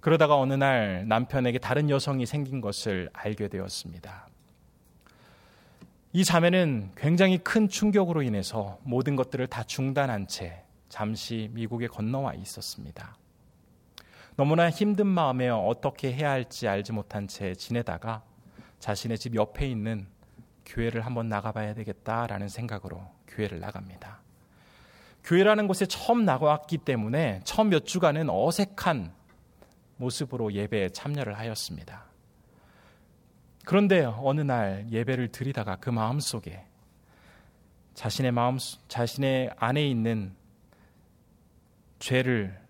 그러다가 0.00 0.38
어느 0.38 0.54
날 0.54 1.06
남편에게 1.08 1.58
다른 1.58 1.90
여성이 1.90 2.26
생긴 2.26 2.60
것을 2.60 3.10
알게 3.12 3.48
되었습니다. 3.48 4.28
이 6.12 6.24
자매는 6.24 6.92
굉장히 6.96 7.38
큰 7.38 7.68
충격으로 7.68 8.22
인해서 8.22 8.78
모든 8.84 9.16
것들을 9.16 9.46
다 9.48 9.62
중단한 9.64 10.28
채 10.28 10.62
잠시 10.88 11.50
미국에 11.52 11.88
건너와 11.88 12.34
있었습니다. 12.34 13.16
너무나 14.36 14.70
힘든 14.70 15.06
마음에 15.06 15.48
어떻게 15.48 16.12
해야 16.12 16.30
할지 16.30 16.68
알지 16.68 16.92
못한 16.92 17.26
채 17.26 17.54
지내다가 17.54 18.22
자신의 18.78 19.18
집 19.18 19.34
옆에 19.34 19.66
있는 19.66 20.06
교회를 20.64 21.04
한번 21.04 21.28
나가봐야 21.28 21.74
되겠다라는 21.74 22.48
생각으로 22.48 23.02
교회를 23.26 23.60
나갑니다. 23.60 24.20
교회라는 25.26 25.66
곳에 25.66 25.86
처음 25.86 26.24
나왔기 26.24 26.78
때문에 26.78 27.40
처음 27.42 27.68
몇 27.68 27.84
주간은 27.84 28.30
어색한 28.30 29.12
모습으로 29.96 30.52
예배에 30.52 30.90
참여를 30.90 31.36
하였습니다. 31.36 32.04
그런데 33.64 34.04
어느 34.04 34.42
날 34.42 34.86
예배를 34.88 35.32
드리다가 35.32 35.76
그 35.76 35.90
마음 35.90 36.20
속에 36.20 36.64
자신의 37.94 38.30
마음, 38.30 38.58
자신의 38.86 39.50
안에 39.56 39.84
있는 39.88 40.36
죄를 41.98 42.60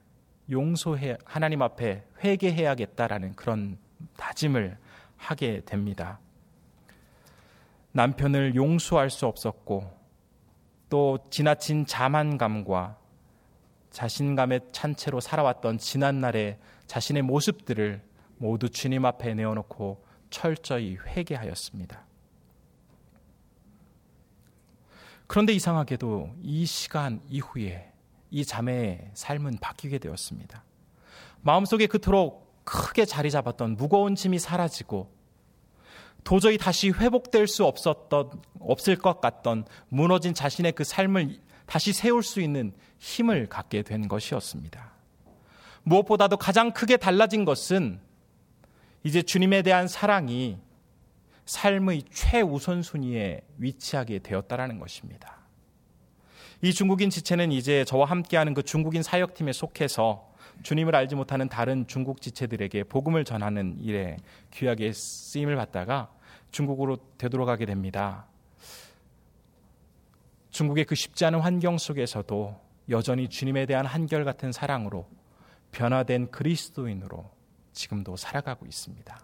용서해, 0.51 1.19
하나님 1.27 1.61
앞에 1.61 2.05
회개해야겠다라는 2.25 3.37
그런 3.37 3.77
다짐을 4.16 4.79
하게 5.19 5.61
됩니다. 5.66 6.21
남편을 7.92 8.55
용서할 8.55 9.11
수 9.11 9.27
없었고 9.27 9.96
또 10.88 11.18
지나친 11.31 11.87
자만감과 11.87 12.99
자신감에 13.90 14.61
찬 14.72 14.94
채로 14.94 15.20
살아왔던 15.20 15.79
지난날의 15.79 16.59
자신의 16.87 17.22
모습들을 17.22 18.03
모두 18.38 18.68
주님 18.68 19.05
앞에 19.05 19.35
내어놓고 19.35 20.05
철저히 20.31 20.96
회개하였습니다. 20.96 22.05
그런데 25.27 25.53
이상하게도 25.53 26.37
이 26.42 26.66
시간 26.66 27.20
이후에 27.29 27.92
이 28.31 28.44
자매의 28.44 29.11
삶은 29.14 29.59
바뀌게 29.61 29.99
되었습니다. 29.99 30.62
마음속에 31.40 31.87
그토록 31.87 32.64
크게 32.64 33.05
자리 33.05 33.31
잡았던 33.31 33.77
무거운 33.77 34.14
짐이 34.14 34.38
사라지고 34.38 35.16
도저히 36.27 36.59
다시 36.59 36.91
회복될 36.91 37.47
수 37.47 37.65
없었던 37.65 38.43
없을 38.59 38.97
것 38.97 39.21
같던 39.21 39.65
무너진 39.89 40.35
자신의 40.35 40.73
그 40.73 40.83
삶을 40.83 41.39
다시 41.67 41.93
세울 41.93 42.25
수 42.25 42.41
있는 42.41 42.73
힘을 42.99 43.47
갖게 43.47 43.83
된 43.83 44.09
것이었습니다. 44.09 44.91
무엇보다도 45.85 46.37
가장 46.37 46.73
크게 46.73 46.97
달라진 46.97 47.45
것은 47.45 48.01
이제 49.05 49.23
주님에 49.23 49.62
대한 49.62 49.87
사랑이 49.87 50.59
삶의 51.45 52.03
최우선순위에 52.11 53.43
위치하게 53.59 54.19
되었다라는 54.19 54.81
것입니다. 54.81 55.37
이 56.61 56.73
중국인 56.73 57.09
지체는 57.09 57.53
이제 57.53 57.85
저와 57.85 58.07
함께하는 58.07 58.53
그 58.53 58.65
중국인 58.65 59.05
사역팀에 59.05 59.53
속해서 59.53 60.29
주님을 60.65 60.97
알지 60.97 61.15
못하는 61.15 61.49
다른 61.49 61.87
중국 61.87 62.21
지체들에게 62.21 62.83
복음을 62.85 63.25
전하는 63.25 63.79
일에 63.81 64.17
귀하게 64.53 64.93
쓰임을 64.93 65.55
받다가 65.55 66.16
중국으로 66.51 66.99
되돌아가게 67.19 67.67
됩니다. 67.67 68.27
중국의 70.51 70.85
그 70.87 70.95
쉽지 70.95 71.25
않은 71.27 71.41
환경 71.41 71.77
속에서도 71.77 72.59
여전히 72.89 73.29
주님에 73.29 73.67
대한 73.67 73.85
한결같은 73.85 74.53
사랑으로 74.53 75.07
변화된 75.73 76.31
그리스도인으로 76.31 77.31
지금도 77.73 78.17
살아가고 78.17 78.65
있습니다. 78.65 79.21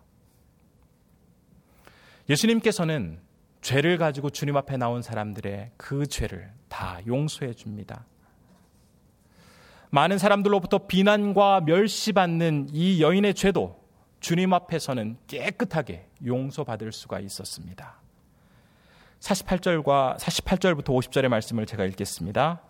예수님께서는 2.29 3.21
죄를 3.63 3.97
가지고 3.97 4.31
주님 4.31 4.57
앞에 4.57 4.77
나온 4.77 5.03
사람들의 5.03 5.73
그 5.77 6.07
죄를 6.07 6.53
다 6.69 7.01
용서해 7.07 7.55
줍니다. 7.55 8.05
많은 9.91 10.19
사람들로부터 10.19 10.87
비난과 10.87 11.63
멸시받는 11.63 12.69
이 12.73 13.03
여인의 13.03 13.35
죄도 13.35 13.82
주님 14.23 14.53
앞에서는 14.53 15.19
깨끗하게 15.27 16.07
용서받을 16.25 16.93
수가 16.93 17.19
있었습니다. 17.21 18.01
48절과 19.19 20.17
48절부터 20.17 20.85
50절의 20.87 21.29
말씀을 21.29 21.67
제가 21.67 21.85
읽겠습니다. 21.87 22.63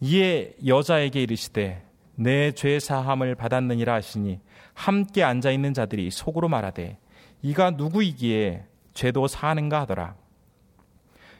이에 0.00 0.54
여자에게 0.64 1.22
이르시되 1.22 1.84
내 2.14 2.52
죄 2.52 2.78
사함을 2.78 3.34
받았느니라 3.34 3.94
하시니 3.94 4.40
함께 4.74 5.24
앉아 5.24 5.50
있는 5.50 5.74
자들이 5.74 6.10
속으로 6.12 6.48
말하되 6.48 6.98
이가 7.42 7.72
누구이기에 7.72 8.64
죄도 8.94 9.26
사하는가 9.26 9.80
하더라. 9.80 10.14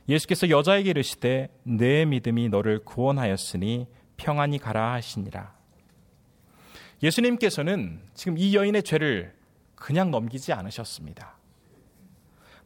예수께서 0.08 0.50
여자에게 0.50 0.90
이르시되 0.90 1.50
내 1.62 2.04
믿음이 2.04 2.48
너를 2.48 2.80
구원하였으니 2.84 3.86
평안히 4.16 4.58
가라 4.58 4.94
하시니라. 4.94 5.54
예수님께서는 7.00 8.00
지금 8.14 8.38
이 8.38 8.56
여인의 8.56 8.82
죄를 8.82 9.40
그냥 9.82 10.12
넘기지 10.12 10.52
않으셨습니다. 10.52 11.36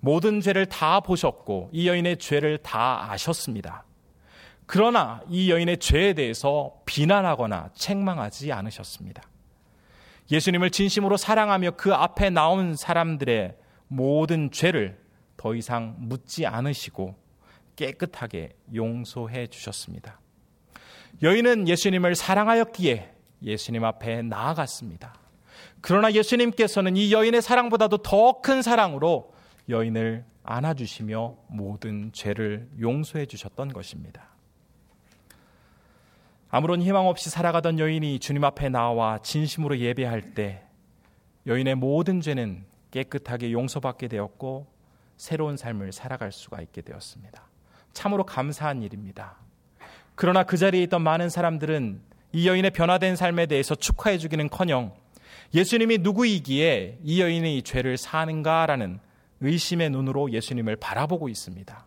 모든 0.01 0.43
죄를 0.43 0.67
다 0.67 1.01
보셨고 1.01 1.71
이 1.73 1.89
여인의 1.89 2.19
죄를 2.19 2.59
다 2.59 3.11
아셨습니다. 3.11 3.85
그러나 4.67 5.23
이 5.27 5.51
여인의 5.51 5.79
죄에 5.79 6.13
대해서 6.13 6.75
비난하거나 6.85 7.71
책망하지 7.73 8.53
않으셨습니다. 8.53 9.23
예수님을 10.31 10.71
진심으로 10.71 11.17
사랑하며 11.17 11.71
그 11.79 11.95
앞에 11.95 12.29
나온 12.29 12.77
사람들의 12.77 13.57
모든 13.89 14.51
죄를 14.51 15.03
더 15.39 15.55
이상 15.55 15.97
묻지 15.99 16.45
않으시고 16.45 17.15
깨끗하게 17.77 18.51
용서해 18.75 19.47
주셨습니다. 19.47 20.21
여인은 21.23 21.67
예수님을 21.67 22.15
사랑하였기에 22.15 23.15
예수님 23.43 23.85
앞에 23.85 24.21
나아갔습니다. 24.21 25.26
그러나 25.81 26.13
예수님께서는 26.13 26.97
이 26.97 27.13
여인의 27.13 27.43
사랑보다도 27.43 27.99
더 27.99 28.41
큰 28.43 28.63
사랑으로 28.63 29.33
여인을 29.69 30.25
안아주시며 30.45 31.37
모든 31.49 32.13
죄를 32.13 32.69
용서해 32.81 33.27
주셨던 33.27 33.73
것입니다. 33.73 34.29
아무런 36.49 36.81
희망 36.81 37.09
없이 37.09 37.29
살아가던 37.29 37.79
여인이 37.79 38.19
주님 38.21 38.45
앞에 38.45 38.69
나와 38.69 39.19
진심으로 39.19 39.79
예배할 39.79 40.35
때 40.35 40.63
여인의 41.47 41.75
모든 41.75 42.21
죄는 42.21 42.65
깨끗하게 42.93 43.53
용서받게 43.53 44.09
되었고 44.09 44.67
새로운 45.17 45.57
삶을 45.57 45.93
살아갈 45.93 46.31
수가 46.33 46.61
있게 46.63 46.83
되었습니다. 46.83 47.43
참으로 47.93 48.25
감사한 48.25 48.83
일입니다. 48.83 49.37
그러나 50.15 50.45
그 50.45 50.57
자리에 50.57 50.83
있던 50.85 51.03
많은 51.03 51.29
사람들은 51.29 52.01
이 52.33 52.49
여인의 52.49 52.71
변화된 52.71 53.17
삶에 53.17 53.47
대해서 53.47 53.75
축하해 53.75 54.19
주기는 54.19 54.49
커녕 54.49 54.95
예수님이 55.55 55.99
누구이기에 55.99 56.99
이 57.03 57.21
여인이 57.21 57.59
이 57.59 57.63
죄를 57.63 57.97
사는가라는 57.97 59.01
의심의 59.41 59.91
눈으로 59.91 60.31
예수님을 60.33 60.77
바라보고 60.77 61.29
있습니다. 61.29 61.87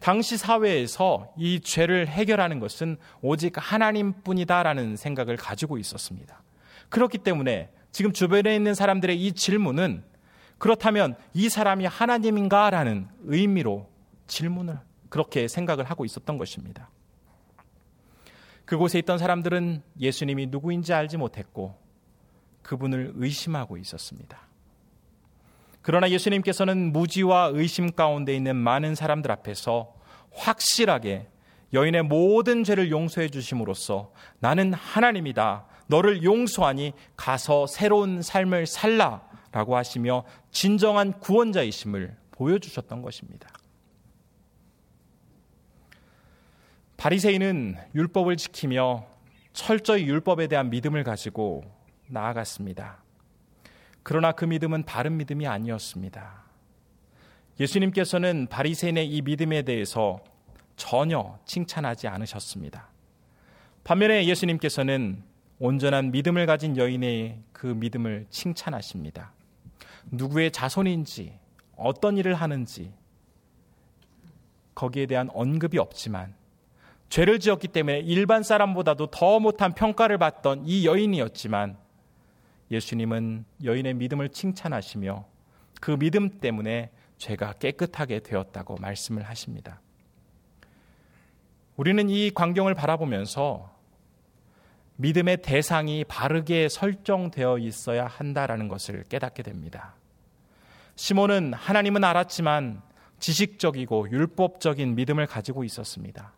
당시 0.00 0.36
사회에서 0.36 1.32
이 1.36 1.60
죄를 1.60 2.06
해결하는 2.06 2.60
것은 2.60 2.96
오직 3.20 3.54
하나님뿐이다라는 3.56 4.96
생각을 4.96 5.36
가지고 5.36 5.76
있었습니다. 5.78 6.42
그렇기 6.88 7.18
때문에 7.18 7.70
지금 7.90 8.12
주변에 8.12 8.54
있는 8.54 8.74
사람들의 8.74 9.20
이 9.20 9.32
질문은 9.32 10.04
그렇다면 10.58 11.16
이 11.34 11.48
사람이 11.48 11.86
하나님인가라는 11.86 13.08
의미로 13.24 13.88
질문을 14.26 14.78
그렇게 15.08 15.48
생각을 15.48 15.84
하고 15.84 16.04
있었던 16.04 16.38
것입니다. 16.38 16.90
그곳에 18.64 18.98
있던 18.98 19.18
사람들은 19.18 19.82
예수님이 19.98 20.46
누구인지 20.46 20.92
알지 20.92 21.16
못했고 21.16 21.74
그분을 22.68 23.12
의심하고 23.16 23.78
있었습니다. 23.78 24.38
그러나 25.80 26.10
예수님께서는 26.10 26.92
무지와 26.92 27.50
의심 27.54 27.92
가운데 27.92 28.36
있는 28.36 28.56
많은 28.56 28.94
사람들 28.94 29.32
앞에서 29.32 29.94
확실하게 30.32 31.28
여인의 31.72 32.02
모든 32.02 32.64
죄를 32.64 32.90
용서해 32.90 33.30
주심으로써 33.30 34.12
나는 34.38 34.74
하나님이다. 34.74 35.64
너를 35.86 36.22
용서하니 36.22 36.92
가서 37.16 37.66
새로운 37.66 38.20
삶을 38.20 38.66
살라. 38.66 39.26
라고 39.50 39.76
하시며 39.76 40.24
진정한 40.50 41.18
구원자이심을 41.20 42.14
보여주셨던 42.32 43.00
것입니다. 43.00 43.48
바리새인은 46.98 47.76
율법을 47.94 48.36
지키며 48.36 49.06
철저히 49.54 50.04
율법에 50.04 50.48
대한 50.48 50.68
믿음을 50.68 51.02
가지고 51.02 51.77
나아갔습니다. 52.08 53.02
그러나 54.02 54.32
그 54.32 54.44
믿음은 54.44 54.84
바른 54.84 55.16
믿음이 55.16 55.46
아니었습니다. 55.46 56.42
예수님께서는 57.60 58.46
바리새인의 58.48 59.08
이 59.08 59.22
믿음에 59.22 59.62
대해서 59.62 60.20
전혀 60.76 61.38
칭찬하지 61.44 62.08
않으셨습니다. 62.08 62.88
반면에 63.84 64.26
예수님께서는 64.26 65.22
온전한 65.58 66.12
믿음을 66.12 66.46
가진 66.46 66.76
여인의 66.76 67.40
그 67.52 67.66
믿음을 67.66 68.26
칭찬하십니다. 68.30 69.32
누구의 70.10 70.52
자손인지 70.52 71.38
어떤 71.76 72.16
일을 72.16 72.34
하는지 72.34 72.92
거기에 74.74 75.06
대한 75.06 75.28
언급이 75.34 75.78
없지만 75.78 76.34
죄를 77.08 77.40
지었기 77.40 77.68
때문에 77.68 78.00
일반 78.00 78.42
사람보다도 78.42 79.08
더 79.08 79.40
못한 79.40 79.74
평가를 79.74 80.18
받던 80.18 80.64
이 80.66 80.86
여인이었지만 80.86 81.76
예수님은 82.70 83.44
여인의 83.64 83.94
믿음을 83.94 84.28
칭찬하시며 84.28 85.24
그 85.80 85.96
믿음 85.96 86.40
때문에 86.40 86.90
죄가 87.16 87.54
깨끗하게 87.54 88.20
되었다고 88.20 88.76
말씀을 88.76 89.22
하십니다. 89.22 89.80
우리는 91.76 92.08
이 92.08 92.30
광경을 92.34 92.74
바라보면서 92.74 93.72
믿음의 94.96 95.42
대상이 95.42 96.04
바르게 96.04 96.68
설정되어 96.68 97.58
있어야 97.58 98.06
한다라는 98.06 98.66
것을 98.66 99.04
깨닫게 99.04 99.44
됩니다. 99.44 99.94
시몬은 100.96 101.54
하나님은 101.54 102.02
알았지만 102.02 102.82
지식적이고 103.20 104.10
율법적인 104.10 104.96
믿음을 104.96 105.26
가지고 105.26 105.62
있었습니다. 105.62 106.32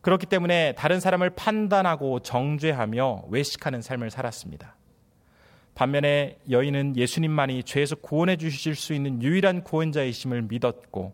그렇기 0.00 0.24
때문에 0.26 0.72
다른 0.72 1.00
사람을 1.00 1.30
판단하고 1.30 2.20
정죄하며 2.20 3.24
외식하는 3.28 3.82
삶을 3.82 4.10
살았습니다. 4.10 4.74
반면에 5.76 6.38
여인은 6.50 6.96
예수님만이 6.96 7.62
죄에서 7.62 7.96
구원해 7.96 8.36
주실 8.38 8.74
수 8.74 8.94
있는 8.94 9.22
유일한 9.22 9.62
구원자이심을 9.62 10.42
믿었고 10.42 11.12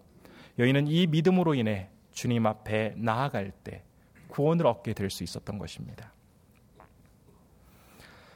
여인은 0.61 0.87
이 0.87 1.09
믿음으로 1.09 1.55
인해 1.55 1.89
주님 2.13 2.47
앞에 2.47 2.95
나아갈 2.97 3.51
때 3.51 3.83
구원을 4.29 4.67
얻게 4.69 4.93
될 4.95 5.11
수 5.11 5.25
있었던 5.25 5.59
것입니다. 5.59 6.13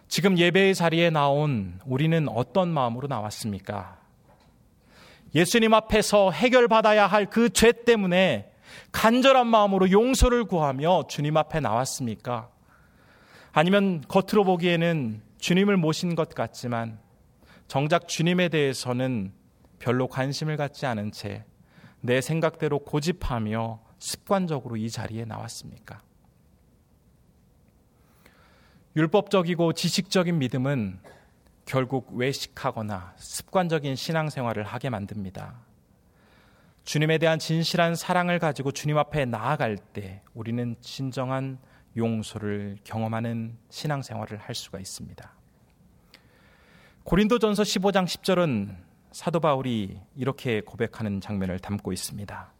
지금 0.08 0.36
예배의 0.36 0.74
자리에 0.74 1.10
나온 1.10 1.78
우리는 1.86 2.28
어떤 2.28 2.68
마음으로 2.68 3.06
나왔습니까? 3.06 3.98
예수님 5.34 5.74
앞에서 5.74 6.32
해결받아야 6.32 7.06
할 7.06 7.26
그 7.26 7.50
죄 7.50 7.70
때문에 7.72 8.50
간절한 8.90 9.46
마음으로 9.46 9.92
용서를 9.92 10.44
구하며 10.44 11.04
주님 11.08 11.36
앞에 11.36 11.60
나왔습니까? 11.60 12.48
아니면 13.52 14.02
겉으로 14.08 14.42
보기에는 14.44 15.22
주님을 15.46 15.76
모신 15.76 16.14
것 16.14 16.28
같지만 16.30 16.98
정작 17.68 18.08
주님에 18.08 18.48
대해서는 18.48 19.32
별로 19.78 20.08
관심을 20.08 20.56
갖지 20.56 20.86
않은 20.86 21.12
채 21.12 21.44
내 22.06 22.20
생각대로 22.20 22.78
고집하며 22.78 23.80
습관적으로 23.98 24.76
이 24.76 24.88
자리에 24.88 25.24
나왔습니까? 25.24 26.00
율법적이고 28.94 29.72
지식적인 29.72 30.38
믿음은 30.38 31.00
결국 31.64 32.12
외식하거나 32.12 33.14
습관적인 33.16 33.96
신앙생활을 33.96 34.62
하게 34.62 34.88
만듭니다. 34.88 35.58
주님에 36.84 37.18
대한 37.18 37.40
진실한 37.40 37.96
사랑을 37.96 38.38
가지고 38.38 38.70
주님 38.70 38.96
앞에 38.96 39.24
나아갈 39.24 39.76
때 39.76 40.22
우리는 40.32 40.76
진정한 40.80 41.58
용서를 41.96 42.78
경험하는 42.84 43.58
신앙생활을 43.68 44.38
할 44.38 44.54
수가 44.54 44.78
있습니다. 44.78 45.35
고린도전서 47.06 47.62
15장 47.62 48.04
10절은 48.04 48.74
사도 49.12 49.38
바울이 49.38 49.96
이렇게 50.16 50.60
고백하는 50.60 51.20
장면을 51.20 51.60
담고 51.60 51.92
있습니다. 51.92 52.52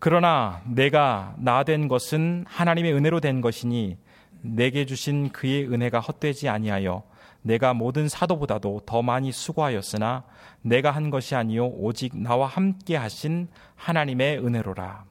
그러나 0.00 0.60
내가 0.66 1.36
나 1.38 1.62
된 1.62 1.86
것은 1.86 2.46
하나님의 2.48 2.92
은혜로 2.94 3.20
된 3.20 3.40
것이니 3.40 3.96
내게 4.40 4.86
주신 4.86 5.28
그의 5.28 5.72
은혜가 5.72 6.00
헛되지 6.00 6.48
아니하여 6.48 7.04
내가 7.42 7.72
모든 7.72 8.08
사도보다도 8.08 8.80
더 8.86 9.02
많이 9.02 9.30
수고하였으나 9.30 10.24
내가 10.62 10.90
한 10.90 11.10
것이 11.10 11.36
아니요 11.36 11.68
오직 11.68 12.16
나와 12.18 12.48
함께 12.48 12.96
하신 12.96 13.46
하나님의 13.76 14.44
은혜로라. 14.44 15.04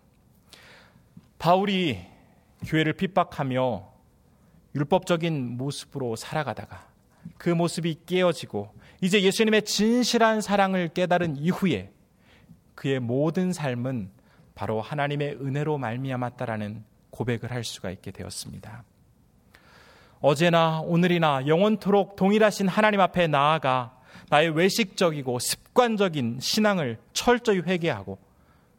바울이 1.37 1.97
교회를 2.65 2.91
핍박하며 2.91 3.87
율법적인 4.75 5.55
모습으로 5.55 6.17
살아가다가 6.17 6.88
그 7.37 7.49
모습이 7.49 8.01
깨어지고 8.05 8.73
이제 9.01 9.21
예수님의 9.21 9.63
진실한 9.63 10.41
사랑을 10.41 10.89
깨달은 10.89 11.37
이후에 11.37 11.91
그의 12.75 12.99
모든 12.99 13.53
삶은 13.53 14.11
바로 14.55 14.81
하나님의 14.81 15.37
은혜로 15.41 15.77
말미암았다라는 15.77 16.83
고백을 17.11 17.51
할 17.51 17.63
수가 17.63 17.91
있게 17.91 18.11
되었습니다. 18.11 18.83
어제나 20.21 20.81
오늘이나 20.81 21.47
영원토록 21.47 22.17
동일하신 22.17 22.67
하나님 22.67 22.99
앞에 22.99 23.27
나아가 23.27 23.97
나의 24.29 24.49
외식적이고 24.49 25.39
습관적인 25.39 26.39
신앙을 26.41 26.97
철저히 27.13 27.59
회개하고 27.59 28.19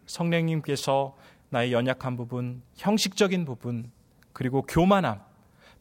성령님께서 0.07 1.16
나의 1.48 1.72
연약한 1.72 2.16
부분, 2.16 2.62
형식적인 2.76 3.44
부분, 3.44 3.90
그리고 4.33 4.62
교만함, 4.62 5.20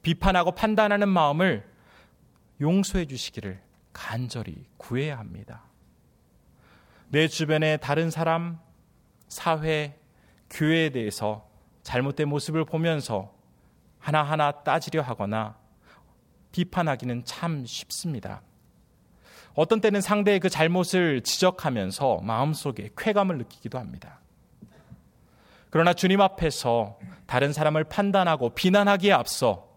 비판하고 0.02 0.52
판단하는 0.52 1.10
마음을 1.10 1.64
용서해 2.62 3.06
주시기를 3.06 3.62
간절히 3.94 4.66
구해야 4.78 5.18
합니다. 5.18 5.64
내 7.10 7.28
주변의 7.28 7.80
다른 7.82 8.12
사람, 8.12 8.60
사회, 9.28 10.00
교회에 10.50 10.90
대해서 10.90 11.48
잘못된 11.84 12.28
모습을 12.28 12.66
보면서 12.66 13.34
하나하나 14.00 14.52
따지려 14.52 15.02
하거나 15.02 15.58
비판하기는 16.52 17.26
참 17.26 17.66
쉽습니다. 17.66 18.42
어떤 19.54 19.82
때는 19.82 20.02
상대의 20.02 20.40
그 20.40 20.50
잘못을 20.50 21.22
지적하면서 21.22 22.22
마음속에 22.24 22.90
쾌감을 22.98 23.38
느끼기도 23.40 23.78
합니다. 23.78 24.20
그러나 25.70 25.94
주님 25.94 26.22
앞에서 26.22 26.98
다른 27.26 27.54
사람을 27.54 27.84
판단하고 27.84 28.52
비난하기에 28.52 29.12
앞서 29.12 29.69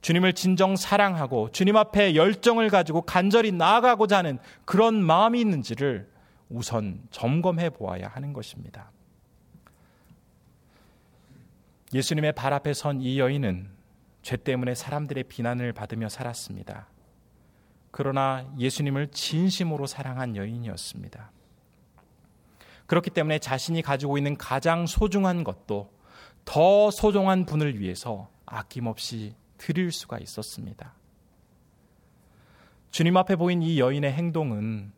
주님을 0.00 0.32
진정 0.32 0.76
사랑하고 0.76 1.50
주님 1.50 1.76
앞에 1.76 2.14
열정을 2.14 2.68
가지고 2.68 3.02
간절히 3.02 3.52
나아가고자 3.52 4.18
하는 4.18 4.38
그런 4.64 5.02
마음이 5.02 5.40
있는지를 5.40 6.08
우선 6.48 7.02
점검해 7.10 7.70
보아야 7.70 8.08
하는 8.08 8.32
것입니다. 8.32 8.90
예수님의 11.92 12.32
발 12.32 12.52
앞에 12.52 12.74
선 12.74 13.00
이 13.00 13.18
여인은 13.18 13.70
죄 14.22 14.36
때문에 14.36 14.74
사람들의 14.74 15.24
비난을 15.24 15.72
받으며 15.72 16.08
살았습니다. 16.08 16.88
그러나 17.90 18.46
예수님을 18.58 19.08
진심으로 19.08 19.86
사랑한 19.86 20.36
여인이었습니다. 20.36 21.30
그렇기 22.86 23.10
때문에 23.10 23.38
자신이 23.38 23.82
가지고 23.82 24.18
있는 24.18 24.36
가장 24.36 24.86
소중한 24.86 25.44
것도 25.44 25.90
더 26.44 26.90
소중한 26.90 27.44
분을 27.46 27.80
위해서 27.80 28.28
아낌없이 28.46 29.34
드릴 29.58 29.92
수가 29.92 30.18
있었습니다. 30.18 30.94
주님 32.90 33.16
앞에 33.16 33.36
보인 33.36 33.62
이 33.62 33.78
여인의 33.78 34.12
행동은 34.12 34.92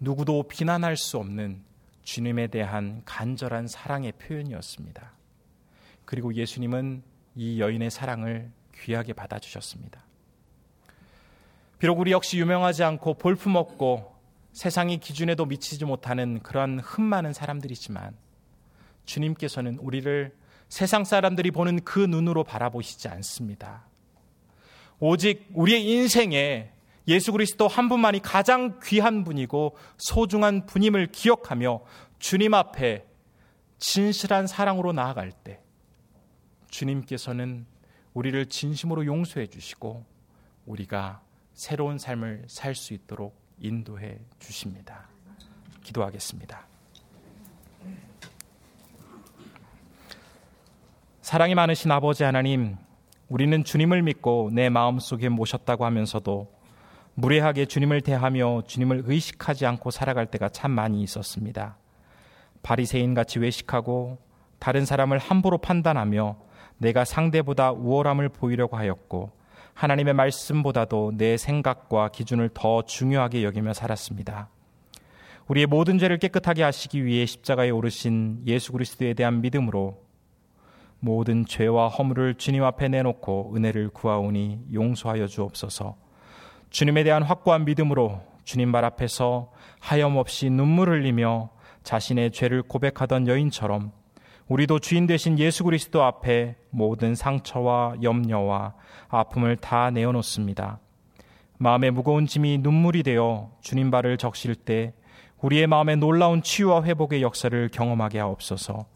누구도 0.00 0.44
비난할 0.44 0.96
수 0.96 1.18
없는 1.18 1.62
주님에 2.02 2.46
대한 2.46 3.02
간절한 3.04 3.66
사랑의 3.66 4.12
표현이었습니다. 4.12 5.12
그리고 6.04 6.32
예수님은 6.34 7.02
이 7.34 7.60
여인의 7.60 7.90
사랑을 7.90 8.50
귀하게 8.74 9.12
받아주셨습니다. 9.12 10.02
비록 11.78 11.98
우리 11.98 12.12
역시 12.12 12.38
유명하지 12.38 12.84
않고 12.84 13.14
볼품없고 13.14 14.14
세상의 14.52 14.98
기준에도 14.98 15.44
미치지 15.44 15.84
못하는 15.84 16.40
그러한 16.42 16.78
흠 16.78 17.04
많은 17.04 17.34
사람들이지만 17.34 18.16
주님께서는 19.04 19.78
우리를 19.78 20.34
세상 20.68 21.04
사람들이 21.04 21.50
보는 21.50 21.84
그 21.84 22.00
눈으로 22.00 22.44
바라보시지 22.44 23.08
않습니다. 23.08 23.85
오직 24.98 25.48
우리의 25.52 25.84
인생에 25.84 26.70
예수 27.08 27.32
그리스도 27.32 27.68
한 27.68 27.88
분만이 27.88 28.20
가장 28.20 28.80
귀한 28.82 29.24
분이고 29.24 29.76
소중한 29.96 30.66
분임을 30.66 31.08
기억하며 31.12 31.80
주님 32.18 32.54
앞에 32.54 33.04
진실한 33.78 34.46
사랑으로 34.46 34.92
나아갈 34.92 35.30
때 35.32 35.60
주님께서는 36.70 37.66
우리를 38.14 38.46
진심으로 38.46 39.06
용서해 39.06 39.46
주시고 39.46 40.04
우리가 40.64 41.22
새로운 41.52 41.98
삶을 41.98 42.44
살 42.48 42.74
수 42.74 42.94
있도록 42.94 43.38
인도해 43.58 44.18
주십니다. 44.38 45.08
기도하겠습니다. 45.82 46.66
사랑이 51.22 51.54
많으신 51.54 51.90
아버지 51.90 52.22
하나님, 52.24 52.76
우리는 53.28 53.64
주님을 53.64 54.02
믿고 54.02 54.50
내 54.52 54.68
마음속에 54.68 55.28
모셨다고 55.28 55.84
하면서도 55.84 56.52
무례하게 57.14 57.64
주님을 57.66 58.02
대하며 58.02 58.62
주님을 58.66 59.02
의식하지 59.06 59.66
않고 59.66 59.90
살아갈 59.90 60.26
때가 60.26 60.48
참 60.50 60.70
많이 60.70 61.02
있었습니다. 61.02 61.76
바리새인 62.62 63.14
같이 63.14 63.38
외식하고 63.38 64.18
다른 64.58 64.84
사람을 64.84 65.18
함부로 65.18 65.58
판단하며 65.58 66.36
내가 66.78 67.04
상대보다 67.04 67.72
우월함을 67.72 68.28
보이려고 68.28 68.76
하였고 68.76 69.32
하나님의 69.74 70.14
말씀보다도 70.14 71.12
내 71.16 71.36
생각과 71.36 72.08
기준을 72.08 72.50
더 72.54 72.82
중요하게 72.82 73.44
여기며 73.44 73.72
살았습니다. 73.72 74.50
우리의 75.48 75.66
모든 75.66 75.98
죄를 75.98 76.18
깨끗하게 76.18 76.62
하시기 76.62 77.04
위해 77.04 77.26
십자가에 77.26 77.70
오르신 77.70 78.42
예수 78.46 78.72
그리스도에 78.72 79.14
대한 79.14 79.40
믿음으로 79.40 80.05
모든 81.00 81.44
죄와 81.44 81.88
허물을 81.88 82.34
주님 82.36 82.64
앞에 82.64 82.88
내놓고 82.88 83.52
은혜를 83.54 83.90
구하오니 83.90 84.66
용서하여 84.72 85.26
주옵소서. 85.26 85.96
주님에 86.70 87.04
대한 87.04 87.22
확고한 87.22 87.64
믿음으로 87.64 88.20
주님 88.44 88.72
발 88.72 88.84
앞에서 88.84 89.52
하염없이 89.80 90.50
눈물 90.50 90.90
흘리며 90.90 91.50
자신의 91.82 92.32
죄를 92.32 92.62
고백하던 92.62 93.28
여인처럼 93.28 93.92
우리도 94.48 94.78
주인 94.78 95.06
되신 95.06 95.38
예수 95.38 95.64
그리스도 95.64 96.04
앞에 96.04 96.56
모든 96.70 97.14
상처와 97.14 97.96
염려와 98.02 98.74
아픔을 99.08 99.56
다 99.56 99.90
내어놓습니다. 99.90 100.78
마음의 101.58 101.90
무거운 101.90 102.26
짐이 102.26 102.58
눈물이 102.58 103.02
되어 103.02 103.50
주님 103.60 103.90
발을 103.90 104.18
적실 104.18 104.54
때 104.54 104.94
우리의 105.40 105.66
마음에 105.66 105.96
놀라운 105.96 106.42
치유와 106.42 106.84
회복의 106.84 107.22
역사를 107.22 107.68
경험하게 107.68 108.18
하옵소서. 108.20 108.86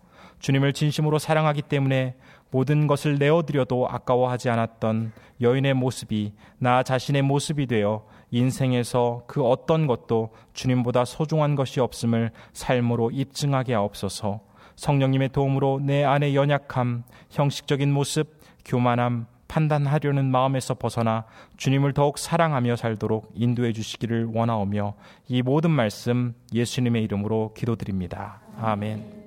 주님을 0.41 0.73
진심으로 0.73 1.19
사랑하기 1.19 1.63
때문에 1.63 2.17
모든 2.51 2.87
것을 2.87 3.19
내어드려도 3.19 3.89
아까워하지 3.89 4.51
않았던 4.51 5.13
여인의 5.41 5.75
모습이 5.75 6.33
나 6.59 6.83
자신의 6.83 7.23
모습이 7.23 7.67
되어 7.67 8.05
인생에서 8.33 9.23
그 9.27 9.45
어떤 9.45 9.87
것도 9.87 10.31
주님보다 10.53 11.05
소중한 11.05 11.55
것이 11.55 11.81
없음을 11.81 12.33
삶으로 12.53 13.11
입증하게 13.11 13.75
하옵소서 13.75 14.41
성령님의 14.77 15.29
도움으로 15.31 15.79
내 15.83 16.05
안의 16.05 16.35
연약함, 16.35 17.05
형식적인 17.29 17.93
모습, 17.93 18.41
교만함, 18.65 19.27
판단하려는 19.47 20.31
마음에서 20.31 20.75
벗어나 20.75 21.25
주님을 21.57 21.93
더욱 21.93 22.19
사랑하며 22.19 22.77
살도록 22.77 23.33
인도해 23.35 23.73
주시기를 23.73 24.31
원하오며 24.33 24.95
이 25.29 25.43
모든 25.43 25.71
말씀 25.71 26.35
예수님의 26.55 27.03
이름으로 27.03 27.53
기도드립니다. 27.55 28.41
아멘. 28.59 29.20